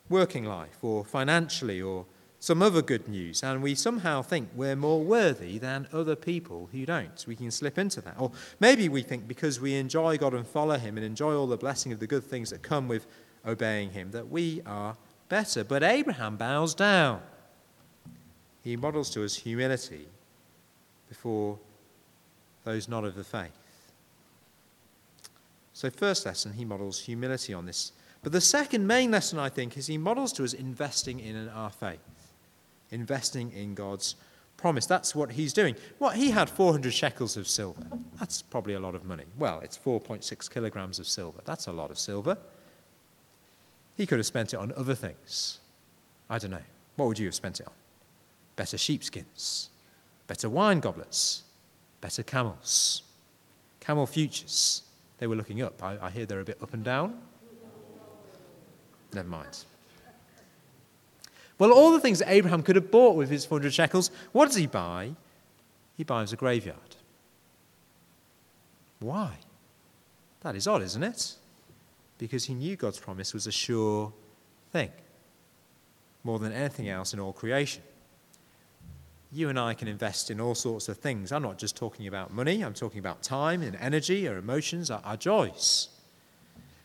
working 0.09 0.45
life 0.45 0.77
or 0.81 1.03
financially 1.05 1.81
or 1.81 2.05
some 2.39 2.61
other 2.61 2.81
good 2.81 3.07
news, 3.07 3.43
and 3.43 3.61
we 3.61 3.75
somehow 3.75 4.21
think 4.21 4.49
we're 4.55 4.75
more 4.75 5.03
worthy 5.03 5.57
than 5.57 5.87
other 5.91 6.15
people 6.15 6.69
who 6.71 6.85
don't. 6.85 7.25
We 7.27 7.35
can 7.35 7.51
slip 7.51 7.77
into 7.77 7.99
that. 8.01 8.15
Or 8.17 8.31
maybe 8.59 8.87
we 8.87 9.01
think 9.01 9.27
because 9.27 9.59
we 9.59 9.75
enjoy 9.75 10.17
God 10.17 10.33
and 10.33 10.47
follow 10.47 10.77
Him 10.77 10.97
and 10.97 11.05
enjoy 11.05 11.35
all 11.35 11.47
the 11.47 11.57
blessing 11.57 11.91
of 11.91 11.99
the 11.99 12.07
good 12.07 12.23
things 12.23 12.49
that 12.51 12.61
come 12.61 12.87
with 12.87 13.07
obeying 13.45 13.91
Him, 13.91 14.11
that 14.11 14.29
we 14.29 14.61
are 14.65 14.95
better. 15.27 15.63
But 15.63 15.83
Abraham 15.83 16.37
bows 16.37 16.73
down. 16.73 17.21
He 18.63 18.77
models 18.77 19.09
to 19.11 19.23
us 19.23 19.35
humility 19.35 20.07
before 21.09 21.59
those 22.63 22.87
not 22.87 23.03
of 23.03 23.15
the 23.15 23.23
faith. 23.23 23.51
So, 25.73 25.89
first 25.89 26.25
lesson, 26.25 26.53
he 26.53 26.65
models 26.65 26.99
humility 26.99 27.53
on 27.53 27.65
this. 27.65 27.93
But 28.21 28.33
the 28.33 28.41
second 28.41 28.85
main 28.85 29.11
lesson, 29.11 29.39
I 29.39 29.47
think, 29.47 29.77
is 29.77 29.87
he 29.87 29.97
models 29.97 30.33
to 30.33 30.43
us 30.43 30.53
investing 30.53 31.19
in 31.21 31.47
our 31.49 31.69
faith, 31.69 32.01
investing 32.91 33.51
in 33.51 33.75
God's 33.75 34.15
promise. 34.57 34.85
That's 34.85 35.15
what 35.15 35.31
he's 35.31 35.53
doing. 35.53 35.75
What 35.97 36.15
he 36.15 36.31
had 36.31 36.49
400 36.49 36.93
shekels 36.93 37.37
of 37.37 37.47
silver. 37.47 37.83
That's 38.19 38.41
probably 38.41 38.73
a 38.73 38.79
lot 38.79 38.95
of 38.95 39.05
money. 39.05 39.25
Well, 39.37 39.59
it's 39.61 39.77
4.6 39.77 40.49
kilograms 40.51 40.99
of 40.99 41.07
silver. 41.07 41.39
That's 41.45 41.67
a 41.67 41.71
lot 41.71 41.91
of 41.91 41.97
silver. 41.97 42.37
He 43.95 44.05
could 44.05 44.19
have 44.19 44.25
spent 44.25 44.53
it 44.53 44.57
on 44.57 44.73
other 44.77 44.95
things. 44.95 45.59
I 46.29 46.37
don't 46.37 46.51
know. 46.51 46.61
What 46.95 47.07
would 47.07 47.19
you 47.19 47.25
have 47.27 47.35
spent 47.35 47.59
it 47.59 47.67
on? 47.67 47.73
Better 48.55 48.77
sheepskins, 48.77 49.69
better 50.27 50.49
wine 50.49 50.79
goblets, 50.81 51.43
better 52.01 52.23
camels, 52.23 53.03
camel 53.79 54.05
futures. 54.05 54.83
They 55.17 55.27
were 55.27 55.35
looking 55.35 55.61
up. 55.61 55.81
I, 55.81 55.97
I 56.01 56.09
hear 56.09 56.25
they're 56.25 56.41
a 56.41 56.45
bit 56.45 56.57
up 56.61 56.73
and 56.73 56.83
down. 56.83 57.19
Never 59.13 59.27
mind. 59.27 59.65
Well, 61.59 61.73
all 61.73 61.91
the 61.91 61.99
things 61.99 62.19
that 62.19 62.31
Abraham 62.31 62.63
could 62.63 62.77
have 62.77 62.89
bought 62.89 63.17
with 63.17 63.29
his 63.29 63.45
400 63.45 63.73
shekels, 63.73 64.09
what 64.31 64.45
does 64.47 64.55
he 64.55 64.65
buy? 64.65 65.11
He 65.97 66.05
buys 66.05 66.31
a 66.31 66.37
graveyard. 66.37 66.95
Why? 68.99 69.37
That 70.41 70.55
is 70.55 70.67
odd, 70.67 70.81
isn't 70.81 71.03
it? 71.03 71.35
Because 72.17 72.45
he 72.45 72.53
knew 72.53 72.77
God's 72.77 72.99
promise 72.99 73.33
was 73.33 73.45
a 73.45 73.51
sure 73.51 74.13
thing, 74.71 74.91
more 76.23 76.39
than 76.39 76.53
anything 76.53 76.87
else 76.87 77.13
in 77.13 77.19
all 77.19 77.33
creation. 77.33 77.83
You 79.31 79.49
and 79.49 79.59
I 79.59 79.73
can 79.73 79.89
invest 79.89 80.31
in 80.31 80.39
all 80.39 80.55
sorts 80.55 80.87
of 80.87 80.97
things. 80.97 81.31
I'm 81.31 81.43
not 81.43 81.57
just 81.57 81.75
talking 81.75 82.07
about 82.07 82.33
money, 82.33 82.63
I'm 82.63 82.73
talking 82.73 82.99
about 82.99 83.21
time 83.21 83.61
and 83.61 83.75
energy, 83.75 84.27
our 84.29 84.37
emotions, 84.37 84.89
our, 84.89 85.01
our 85.03 85.17
joys. 85.17 85.89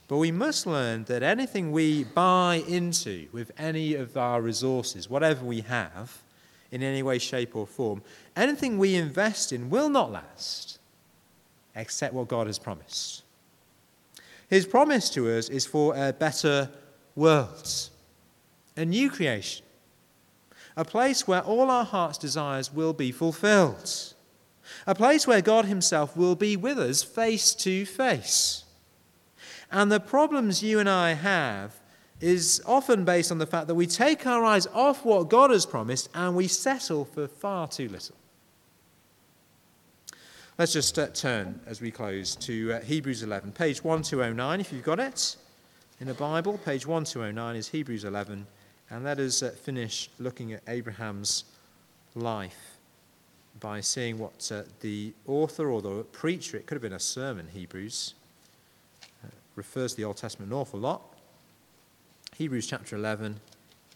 But 0.07 0.19
we 0.19 0.31
must 0.31 0.67
learn 0.67 1.05
that 1.05 1.23
anything 1.23 1.73
we 1.73 2.05
buy 2.05 2.63
into 2.69 3.27
with 3.33 3.51
any 3.59 3.95
of 3.95 4.17
our 4.17 4.43
resources, 4.43 5.09
whatever 5.09 5.45
we 5.45 5.63
have, 5.63 6.23
in 6.71 6.83
any 6.83 7.03
way, 7.03 7.19
shape, 7.19 7.55
or 7.57 7.67
form, 7.67 8.03
anything 8.37 8.79
we 8.79 8.97
invest 8.97 9.53
in 9.53 9.71
will 9.71 9.89
not 9.89 10.11
last 10.13 10.79
except 11.77 12.15
what 12.15 12.29
God 12.29 12.47
has 12.47 12.59
promised. 12.59 13.23
His 14.49 14.67
promise 14.67 15.09
to 15.11 15.31
us 15.31 15.49
is 15.49 15.67
for 15.67 15.97
a 15.97 16.13
better 16.13 16.71
world, 17.17 17.91
a 18.77 18.85
new 18.85 19.11
creation, 19.11 19.65
a 20.77 20.85
place 20.85 21.27
where 21.27 21.43
all 21.43 21.71
our 21.71 21.85
heart's 21.85 22.19
desires 22.19 22.73
will 22.73 22.93
be 22.93 23.11
fulfilled, 23.11 24.15
a 24.87 24.95
place 24.95 25.27
where 25.27 25.41
God 25.41 25.65
Himself 25.65 26.17
will 26.17 26.35
be 26.35 26.57
with 26.57 26.79
us 26.79 27.03
face 27.03 27.55
to 27.57 27.87
face. 27.87 28.64
And 29.71 29.91
the 29.91 30.01
problems 30.01 30.63
you 30.63 30.79
and 30.79 30.89
I 30.89 31.13
have 31.13 31.81
is 32.21 32.63
often 32.67 33.05
based 33.05 33.31
on 33.31 33.39
the 33.39 33.47
fact 33.47 33.67
that 33.67 33.75
we 33.75 33.87
take 33.87 34.27
our 34.27 34.45
eyes 34.45 34.67
off 34.69 35.05
what 35.05 35.29
God 35.29 35.51
has 35.51 35.67
promised 35.67 36.09
and 36.15 36.37
we 36.37 36.49
settle 36.49 37.05
for 37.05 37.27
far 37.27 37.69
too 37.69 37.89
little. 37.89 38.17
Let's 40.57 40.73
just 40.73 40.99
uh, 40.99 41.09
turn 41.09 41.61
as 41.67 41.81
we 41.81 41.91
close 41.91 42.37
to 42.37 42.75
uh, 42.75 42.81
Hebrews 42.81 43.25
11, 43.25 43.53
page 43.53 43.83
1209, 43.83 44.61
if 44.61 44.73
you've 44.73 44.85
got 44.85 45.01
it. 45.01 45.37
In 46.01 46.07
the 46.07 46.15
Bible, 46.15 46.59
page 46.59 46.87
1209 46.87 47.57
is 47.57 47.69
Hebrews 47.69 48.05
11. 48.05 48.47
And 48.91 49.05
let 49.05 49.19
us 49.19 49.43
uh, 49.43 49.51
finish 49.51 50.09
looking 50.21 50.53
at 50.53 50.63
Abraham's 50.69 51.45
life 52.15 52.79
by 53.59 53.81
seeing 53.81 54.19
what 54.19 54.51
uh, 54.53 54.63
the 54.81 55.13
author 55.27 55.71
or 55.71 55.83
the 55.83 56.05
preacher, 56.05 56.57
it 56.57 56.67
could 56.67 56.77
have 56.77 56.83
been 56.83 56.93
a 56.93 57.01
sermon, 57.01 57.49
Hebrews, 57.53 58.15
refers 59.57 59.93
to 59.93 59.97
the 59.97 60.05
Old 60.05 60.17
Testament 60.17 60.53
an 60.53 60.59
awful 60.59 60.81
lot. 60.81 61.03
Hebrews 62.37 62.67
chapter 62.67 62.97
11, 62.97 63.39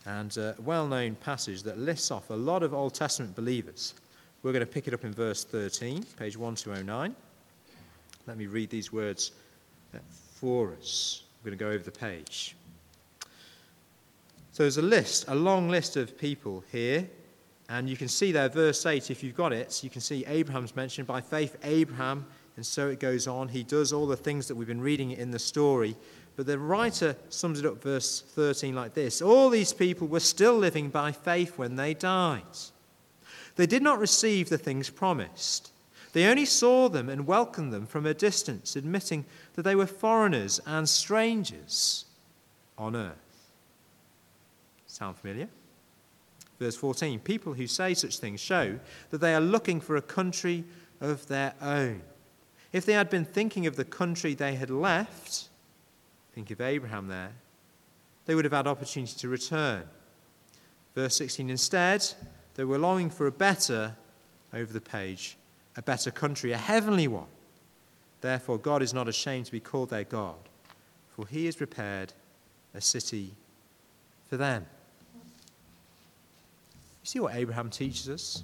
and 0.06 0.36
a 0.36 0.54
well 0.64 0.86
known 0.86 1.16
passage 1.16 1.62
that 1.64 1.78
lists 1.78 2.10
off 2.10 2.30
a 2.30 2.34
lot 2.34 2.62
of 2.62 2.72
Old 2.72 2.94
Testament 2.94 3.34
believers. 3.34 3.94
We're 4.42 4.52
going 4.52 4.64
to 4.64 4.70
pick 4.70 4.86
it 4.86 4.94
up 4.94 5.04
in 5.04 5.12
verse 5.12 5.44
13, 5.44 6.04
page 6.16 6.36
1209. 6.36 7.14
Let 8.26 8.36
me 8.36 8.46
read 8.46 8.70
these 8.70 8.92
words 8.92 9.32
uh, 9.94 9.98
for 10.34 10.72
us. 10.72 11.24
We're 11.42 11.50
going 11.50 11.58
to 11.58 11.64
go 11.64 11.70
over 11.70 11.82
the 11.82 11.90
page. 11.90 12.54
So 14.52 14.64
there's 14.64 14.78
a 14.78 14.82
list, 14.82 15.24
a 15.28 15.34
long 15.34 15.68
list 15.68 15.96
of 15.96 16.16
people 16.18 16.62
here. 16.70 17.08
And 17.68 17.88
you 17.88 17.96
can 17.96 18.08
see 18.08 18.32
there, 18.32 18.48
verse 18.48 18.86
8, 18.86 19.10
if 19.10 19.22
you've 19.22 19.36
got 19.36 19.52
it, 19.52 19.84
you 19.84 19.90
can 19.90 20.00
see 20.00 20.24
Abraham's 20.26 20.74
mentioned. 20.74 21.06
By 21.06 21.20
faith, 21.20 21.56
Abraham, 21.62 22.26
and 22.58 22.66
so 22.66 22.88
it 22.88 22.98
goes 22.98 23.28
on. 23.28 23.46
He 23.46 23.62
does 23.62 23.92
all 23.92 24.08
the 24.08 24.16
things 24.16 24.48
that 24.48 24.56
we've 24.56 24.66
been 24.66 24.80
reading 24.80 25.12
in 25.12 25.30
the 25.30 25.38
story. 25.38 25.94
But 26.34 26.46
the 26.46 26.58
writer 26.58 27.14
sums 27.28 27.60
it 27.60 27.64
up, 27.64 27.80
verse 27.80 28.20
13, 28.20 28.74
like 28.74 28.94
this 28.94 29.22
All 29.22 29.48
these 29.48 29.72
people 29.72 30.08
were 30.08 30.18
still 30.18 30.58
living 30.58 30.88
by 30.88 31.12
faith 31.12 31.56
when 31.56 31.76
they 31.76 31.94
died. 31.94 32.42
They 33.54 33.66
did 33.66 33.80
not 33.80 34.00
receive 34.00 34.48
the 34.48 34.58
things 34.58 34.90
promised. 34.90 35.70
They 36.12 36.26
only 36.26 36.46
saw 36.46 36.88
them 36.88 37.08
and 37.08 37.28
welcomed 37.28 37.72
them 37.72 37.86
from 37.86 38.06
a 38.06 38.12
distance, 38.12 38.74
admitting 38.74 39.24
that 39.54 39.62
they 39.62 39.76
were 39.76 39.86
foreigners 39.86 40.60
and 40.66 40.88
strangers 40.88 42.06
on 42.76 42.96
earth. 42.96 43.14
Sound 44.88 45.16
familiar? 45.16 45.48
Verse 46.58 46.74
14 46.74 47.20
People 47.20 47.52
who 47.52 47.68
say 47.68 47.94
such 47.94 48.18
things 48.18 48.40
show 48.40 48.80
that 49.10 49.18
they 49.18 49.32
are 49.32 49.40
looking 49.40 49.80
for 49.80 49.94
a 49.94 50.02
country 50.02 50.64
of 51.00 51.24
their 51.28 51.54
own. 51.62 52.02
If 52.72 52.84
they 52.84 52.92
had 52.92 53.08
been 53.08 53.24
thinking 53.24 53.66
of 53.66 53.76
the 53.76 53.84
country 53.84 54.34
they 54.34 54.54
had 54.54 54.70
left, 54.70 55.48
think 56.34 56.50
of 56.50 56.60
Abraham 56.60 57.08
there, 57.08 57.32
they 58.26 58.34
would 58.34 58.44
have 58.44 58.52
had 58.52 58.66
opportunity 58.66 59.14
to 59.16 59.28
return. 59.28 59.84
Verse 60.94 61.16
16 61.16 61.48
Instead, 61.48 62.06
they 62.54 62.64
were 62.64 62.78
longing 62.78 63.08
for 63.08 63.26
a 63.26 63.32
better, 63.32 63.96
over 64.52 64.72
the 64.72 64.80
page, 64.80 65.36
a 65.76 65.82
better 65.82 66.10
country, 66.10 66.52
a 66.52 66.58
heavenly 66.58 67.08
one. 67.08 67.26
Therefore, 68.20 68.58
God 68.58 68.82
is 68.82 68.92
not 68.92 69.08
ashamed 69.08 69.46
to 69.46 69.52
be 69.52 69.60
called 69.60 69.90
their 69.90 70.04
God, 70.04 70.36
for 71.08 71.26
he 71.26 71.46
has 71.46 71.56
prepared 71.56 72.12
a 72.74 72.80
city 72.80 73.32
for 74.28 74.36
them. 74.36 74.66
You 75.14 77.04
see 77.04 77.20
what 77.20 77.34
Abraham 77.34 77.70
teaches 77.70 78.08
us? 78.08 78.42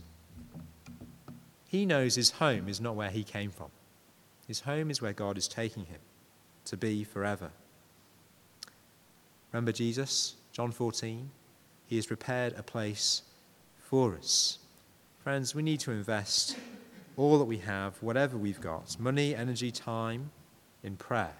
He 1.68 1.84
knows 1.84 2.14
his 2.14 2.30
home 2.30 2.68
is 2.68 2.80
not 2.80 2.94
where 2.94 3.10
he 3.10 3.24
came 3.24 3.50
from. 3.50 3.68
His 4.46 4.60
home 4.60 4.90
is 4.90 5.00
where 5.00 5.12
God 5.12 5.38
is 5.38 5.48
taking 5.48 5.86
him 5.86 6.00
to 6.66 6.76
be 6.76 7.04
forever. 7.04 7.50
Remember 9.52 9.72
Jesus, 9.72 10.36
John 10.52 10.72
14? 10.72 11.30
He 11.86 11.96
has 11.96 12.06
prepared 12.06 12.54
a 12.56 12.62
place 12.62 13.22
for 13.78 14.16
us. 14.16 14.58
Friends, 15.22 15.54
we 15.54 15.62
need 15.62 15.80
to 15.80 15.92
invest 15.92 16.56
all 17.16 17.38
that 17.38 17.44
we 17.44 17.58
have, 17.58 18.02
whatever 18.02 18.36
we've 18.36 18.60
got 18.60 18.98
money, 18.98 19.34
energy, 19.34 19.70
time 19.70 20.30
in 20.82 20.96
prayer, 20.96 21.34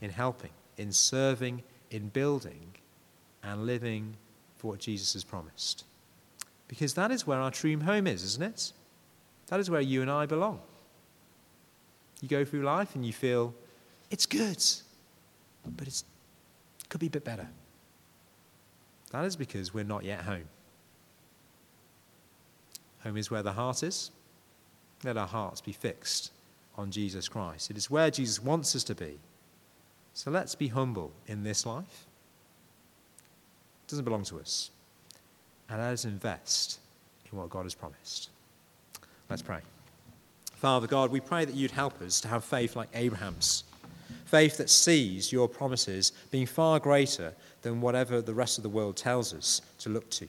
in 0.00 0.10
helping, 0.10 0.50
in 0.76 0.92
serving, 0.92 1.62
in 1.90 2.08
building, 2.08 2.74
and 3.42 3.66
living 3.66 4.16
for 4.56 4.72
what 4.72 4.80
Jesus 4.80 5.12
has 5.12 5.24
promised. 5.24 5.84
Because 6.66 6.94
that 6.94 7.10
is 7.10 7.26
where 7.26 7.38
our 7.38 7.50
true 7.50 7.78
home 7.80 8.06
is, 8.06 8.22
isn't 8.24 8.42
it? 8.42 8.72
That 9.48 9.60
is 9.60 9.70
where 9.70 9.80
you 9.80 10.02
and 10.02 10.10
I 10.10 10.26
belong. 10.26 10.60
You 12.24 12.30
go 12.30 12.42
through 12.42 12.62
life 12.62 12.94
and 12.94 13.04
you 13.04 13.12
feel 13.12 13.52
it's 14.10 14.24
good, 14.24 14.64
but 15.76 15.86
it 15.86 16.02
could 16.88 16.98
be 16.98 17.08
a 17.08 17.10
bit 17.10 17.22
better. 17.22 17.46
That 19.10 19.26
is 19.26 19.36
because 19.36 19.74
we're 19.74 19.84
not 19.84 20.04
yet 20.04 20.22
home. 20.22 20.48
Home 23.02 23.18
is 23.18 23.30
where 23.30 23.42
the 23.42 23.52
heart 23.52 23.82
is. 23.82 24.10
Let 25.04 25.18
our 25.18 25.26
hearts 25.26 25.60
be 25.60 25.72
fixed 25.72 26.32
on 26.78 26.90
Jesus 26.90 27.28
Christ. 27.28 27.70
It 27.70 27.76
is 27.76 27.90
where 27.90 28.10
Jesus 28.10 28.42
wants 28.42 28.74
us 28.74 28.84
to 28.84 28.94
be. 28.94 29.18
So 30.14 30.30
let's 30.30 30.54
be 30.54 30.68
humble 30.68 31.12
in 31.26 31.42
this 31.44 31.66
life. 31.66 32.06
It 33.84 33.90
doesn't 33.90 34.06
belong 34.06 34.24
to 34.24 34.40
us. 34.40 34.70
And 35.68 35.78
let 35.78 35.92
us 35.92 36.06
invest 36.06 36.78
in 37.30 37.36
what 37.36 37.50
God 37.50 37.64
has 37.64 37.74
promised. 37.74 38.30
Let's 39.28 39.42
pray. 39.42 39.60
Father 40.64 40.86
God, 40.86 41.10
we 41.10 41.20
pray 41.20 41.44
that 41.44 41.54
you'd 41.54 41.72
help 41.72 42.00
us 42.00 42.22
to 42.22 42.28
have 42.28 42.42
faith 42.42 42.74
like 42.74 42.88
Abraham's. 42.94 43.64
Faith 44.24 44.56
that 44.56 44.70
sees 44.70 45.30
your 45.30 45.46
promises 45.46 46.12
being 46.30 46.46
far 46.46 46.80
greater 46.80 47.34
than 47.60 47.82
whatever 47.82 48.22
the 48.22 48.32
rest 48.32 48.56
of 48.56 48.62
the 48.62 48.70
world 48.70 48.96
tells 48.96 49.34
us 49.34 49.60
to 49.80 49.90
look 49.90 50.08
to. 50.08 50.26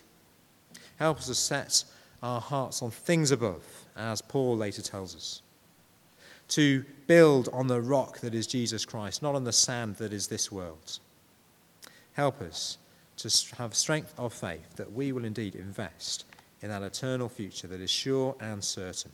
Help 1.00 1.19
us 1.19 1.28
to 1.28 1.36
set 1.36 1.86
our 2.21 2.41
hearts 2.41 2.82
on 2.82 2.91
things 2.91 3.32
above, 3.32 3.63
as 3.95 4.21
Paul 4.21 4.58
later 4.58 4.82
tells 4.82 5.15
us. 5.15 5.41
To 6.50 6.84
build 7.08 7.48
on 7.54 7.67
the 7.67 7.80
rock 7.80 8.19
that 8.19 8.36
is 8.36 8.45
Jesus 8.45 8.84
Christ, 8.84 9.24
not 9.24 9.36
on 9.36 9.45
the 9.45 9.54
sand 9.54 9.95
that 10.00 10.12
is 10.12 10.28
this 10.28 10.52
world. 10.52 11.00
Help 12.12 12.41
us 12.41 12.78
to 13.15 13.56
have 13.56 13.74
strength 13.74 14.13
of 14.17 14.34
faith 14.34 14.76
that 14.76 14.91
we 14.91 15.13
will 15.13 15.24
indeed 15.24 15.56
invest 15.56 16.26
in 16.62 16.67
that 16.67 16.84
eternal 16.84 17.30
future 17.30 17.67
that 17.67 17.80
is 17.80 17.89
sure 17.89 18.36
and 18.41 18.62
certain. 18.62 19.13